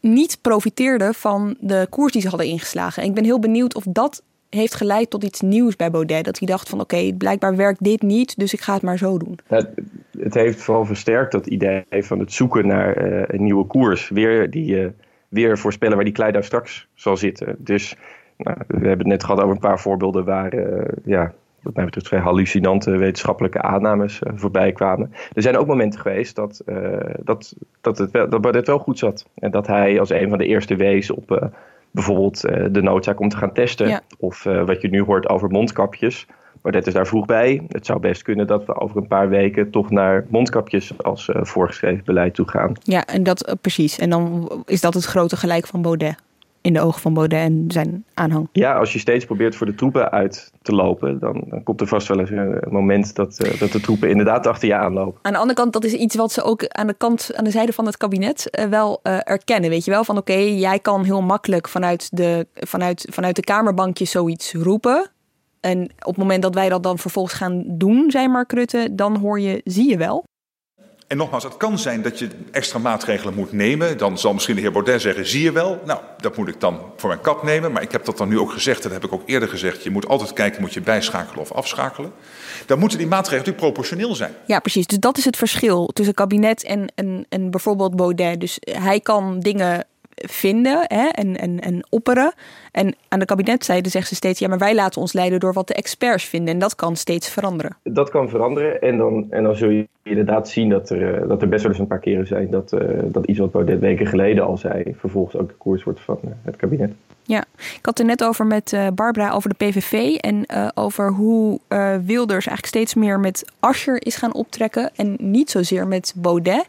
[0.00, 3.02] niet profiteerden van de koers die ze hadden ingeslagen.
[3.02, 6.24] En ik ben heel benieuwd of dat heeft geleid tot iets nieuws bij Baudet.
[6.24, 9.18] Dat hij dacht van oké, blijkbaar werkt dit niet, dus ik ga het maar zo
[9.18, 9.38] doen.
[9.46, 9.68] Het,
[10.18, 12.96] het heeft vooral versterkt dat idee van het zoeken naar
[13.34, 14.08] een nieuwe koers.
[14.08, 14.92] Weer, die,
[15.28, 17.56] weer voorspellen waar die klei daar straks zal zitten.
[17.58, 17.96] Dus
[18.36, 21.84] nou, we hebben het net gehad over een paar voorbeelden waar uh, ja, wat mij
[21.84, 25.12] betreft vrij hallucinante wetenschappelijke aannames voorbij kwamen.
[25.32, 26.62] Er zijn ook momenten geweest dat,
[27.22, 29.28] dat, dat, het wel, dat wel goed zat.
[29.34, 31.50] En dat hij als een van de eerste wees op
[31.90, 33.88] bijvoorbeeld de noodzaak om te gaan testen.
[33.88, 34.00] Ja.
[34.18, 36.26] Of wat je nu hoort over mondkapjes.
[36.66, 37.62] Baudet is daar vroeg bij.
[37.68, 41.36] Het zou best kunnen dat we over een paar weken toch naar mondkapjes als uh,
[41.42, 42.72] voorgeschreven beleid toe gaan.
[42.82, 43.98] Ja, en dat uh, precies.
[43.98, 46.16] En dan is dat het grote gelijk van Baudet
[46.60, 48.48] in de ogen van Baudet en zijn aanhang.
[48.52, 51.86] Ja, als je steeds probeert voor de troepen uit te lopen, dan, dan komt er
[51.86, 55.18] vast wel eens een moment dat, uh, dat de troepen inderdaad achter je aanlopen.
[55.22, 57.50] Aan de andere kant, dat is iets wat ze ook aan de kant, aan de
[57.50, 59.70] zijde van het kabinet uh, wel uh, erkennen.
[59.70, 63.42] Weet je wel, van oké, okay, jij kan heel makkelijk vanuit de, vanuit, vanuit de
[63.42, 65.10] kamerbankjes zoiets roepen.
[65.66, 69.16] En op het moment dat wij dat dan vervolgens gaan doen, zei Mark Rutte, dan
[69.16, 70.24] hoor je, zie je wel.
[71.06, 73.98] En nogmaals, het kan zijn dat je extra maatregelen moet nemen.
[73.98, 75.80] Dan zal misschien de heer Baudet zeggen, zie je wel.
[75.84, 77.72] Nou, dat moet ik dan voor mijn kap nemen.
[77.72, 79.82] Maar ik heb dat dan nu ook gezegd, dat heb ik ook eerder gezegd.
[79.82, 82.12] Je moet altijd kijken, moet je bijschakelen of afschakelen.
[82.66, 84.32] Dan moeten die maatregelen natuurlijk proportioneel zijn.
[84.46, 84.86] Ja, precies.
[84.86, 88.40] Dus dat is het verschil tussen kabinet en, en, en bijvoorbeeld Baudet.
[88.40, 89.84] Dus hij kan dingen
[90.16, 92.32] vinden hè, en, en, en opperen.
[92.72, 94.38] En aan de kabinetzijde zegt ze steeds...
[94.38, 96.54] ja, maar wij laten ons leiden door wat de experts vinden.
[96.54, 97.76] En dat kan steeds veranderen.
[97.82, 98.80] Dat kan veranderen.
[98.80, 101.80] En dan, en dan zul je inderdaad zien dat er, dat er best wel eens
[101.80, 102.50] een paar keren zijn...
[102.50, 104.94] dat, uh, dat iets wat Baudet weken geleden al zei...
[104.98, 106.92] vervolgens ook de koers wordt van uh, het kabinet.
[107.22, 110.14] Ja, ik had het er net over met uh, Barbara over de PVV...
[110.14, 111.60] en over hoe
[112.04, 114.90] Wilders eigenlijk steeds meer met Ascher is gaan optrekken...
[114.96, 116.66] en niet zozeer met Baudet...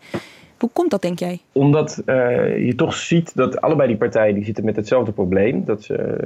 [0.59, 1.39] Hoe komt dat, denk jij?
[1.51, 5.65] Omdat uh, je toch ziet dat allebei die partijen die zitten met hetzelfde probleem.
[5.65, 6.17] Dat ze,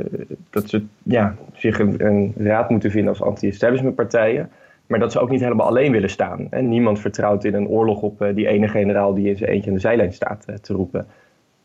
[0.49, 4.49] dat ze ja, zich een, een raad moeten vinden als anti-establishment partijen.
[4.87, 6.47] Maar dat ze ook niet helemaal alleen willen staan.
[6.49, 9.69] En niemand vertrouwt in een oorlog op uh, die ene generaal die in zijn eentje
[9.69, 11.07] aan de zijlijn staat uh, te roepen.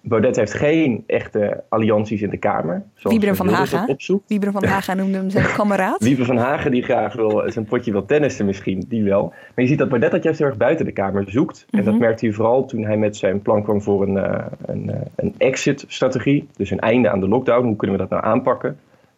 [0.08, 2.82] Baudet heeft geen echte allianties in de Kamer.
[3.02, 3.86] Wieberen van Haga.
[4.26, 6.02] Wieberen van Haga noemde hem zijn kameraad.
[6.02, 9.28] Wieberen van Haga die graag wil, zijn potje wil tennissen misschien, die wel.
[9.28, 11.58] Maar je ziet dat Baudet dat juist heel erg buiten de Kamer zoekt.
[11.58, 11.78] Mm -hmm.
[11.78, 14.88] En dat merkte hij vooral toen hij met zijn plan kwam voor een, uh, een,
[14.90, 16.48] uh, een exit-strategie.
[16.56, 17.66] Dus een einde aan de lockdown.
[17.66, 18.68] Hoe kunnen we dat nou aanpakken?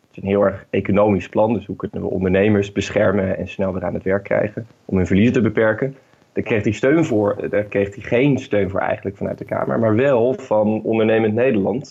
[0.09, 1.53] Het is een heel erg economisch plan.
[1.53, 4.67] Dus hoe kunnen we ondernemers beschermen en snel weer aan het werk krijgen.
[4.85, 5.97] Om hun verliezen te beperken.
[6.33, 7.49] Daar kreeg hij steun voor.
[7.51, 9.79] Daar kreeg hij geen steun voor eigenlijk vanuit de Kamer.
[9.79, 11.91] Maar wel van Ondernemend Nederland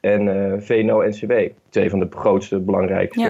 [0.00, 1.32] en uh, VNO-NCW.
[1.68, 3.20] Twee van de grootste, belangrijkste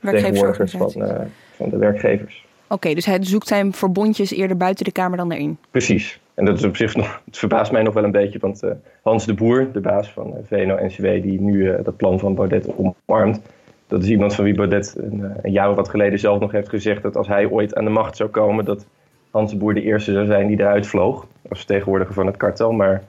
[0.00, 1.20] ja, van, uh,
[1.56, 2.44] van de werkgevers.
[2.64, 5.58] Oké, okay, dus hij zoekt zijn verbondjes eerder buiten de Kamer dan erin.
[5.70, 6.20] Precies.
[6.34, 8.70] En dat is op zich nog, het verbaast mij nog wel een beetje, want uh,
[9.02, 13.40] Hans de Boer, de baas van VNO-NCW, die nu dat plan van Baudet omarmt,
[13.86, 16.68] dat is iemand van wie Baudet een, een jaar of wat geleden zelf nog heeft
[16.68, 18.86] gezegd dat als hij ooit aan de macht zou komen, dat
[19.34, 21.26] Hans de Boer de eerste zou zijn die eruit vloog.
[21.48, 22.72] Als vertegenwoordiger van het kartel.
[22.72, 23.02] Maar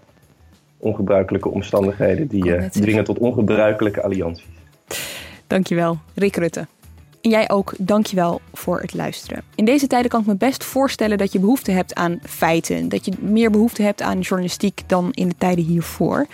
[0.78, 4.46] ongebruikelijke omstandigheden die uh, dwingen tot ongebruikelijke allianties.
[5.48, 6.68] Dankjewel, Rick Rutte.
[7.22, 9.44] En jij ook, dankjewel voor het luisteren.
[9.56, 12.90] In deze tijden kan ik me best voorstellen dat je behoefte hebt aan feiten.
[12.90, 16.28] Dat je meer behoefte hebt aan journalistiek dan in de tijden hiervoor.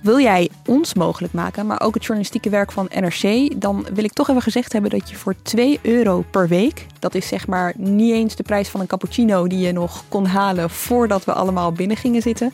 [0.00, 4.12] Wil jij ons mogelijk maken, maar ook het journalistieke werk van NRC, dan wil ik
[4.12, 7.72] toch even gezegd hebben dat je voor 2 euro per week, dat is zeg maar
[7.76, 11.72] niet eens de prijs van een cappuccino die je nog kon halen voordat we allemaal
[11.72, 12.52] binnen gingen zitten,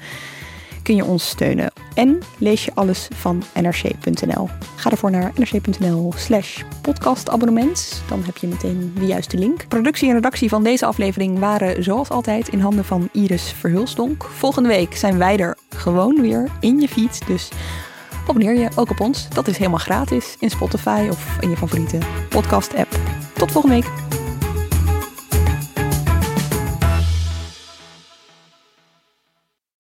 [0.85, 1.73] kun je ons steunen.
[1.95, 4.49] En lees je alles van nrc.nl.
[4.77, 8.03] Ga ervoor naar nrc.nl slash podcastabonnement.
[8.09, 9.69] Dan heb je meteen de juiste link.
[9.69, 14.25] Productie en redactie van deze aflevering waren zoals altijd in handen van Iris Verhulsdonk.
[14.25, 17.27] Volgende week zijn wij er gewoon weer in je feed.
[17.27, 17.49] Dus
[18.29, 19.29] abonneer je ook op ons.
[19.29, 22.99] Dat is helemaal gratis in Spotify of in je favoriete podcast app.
[23.35, 24.34] Tot volgende week.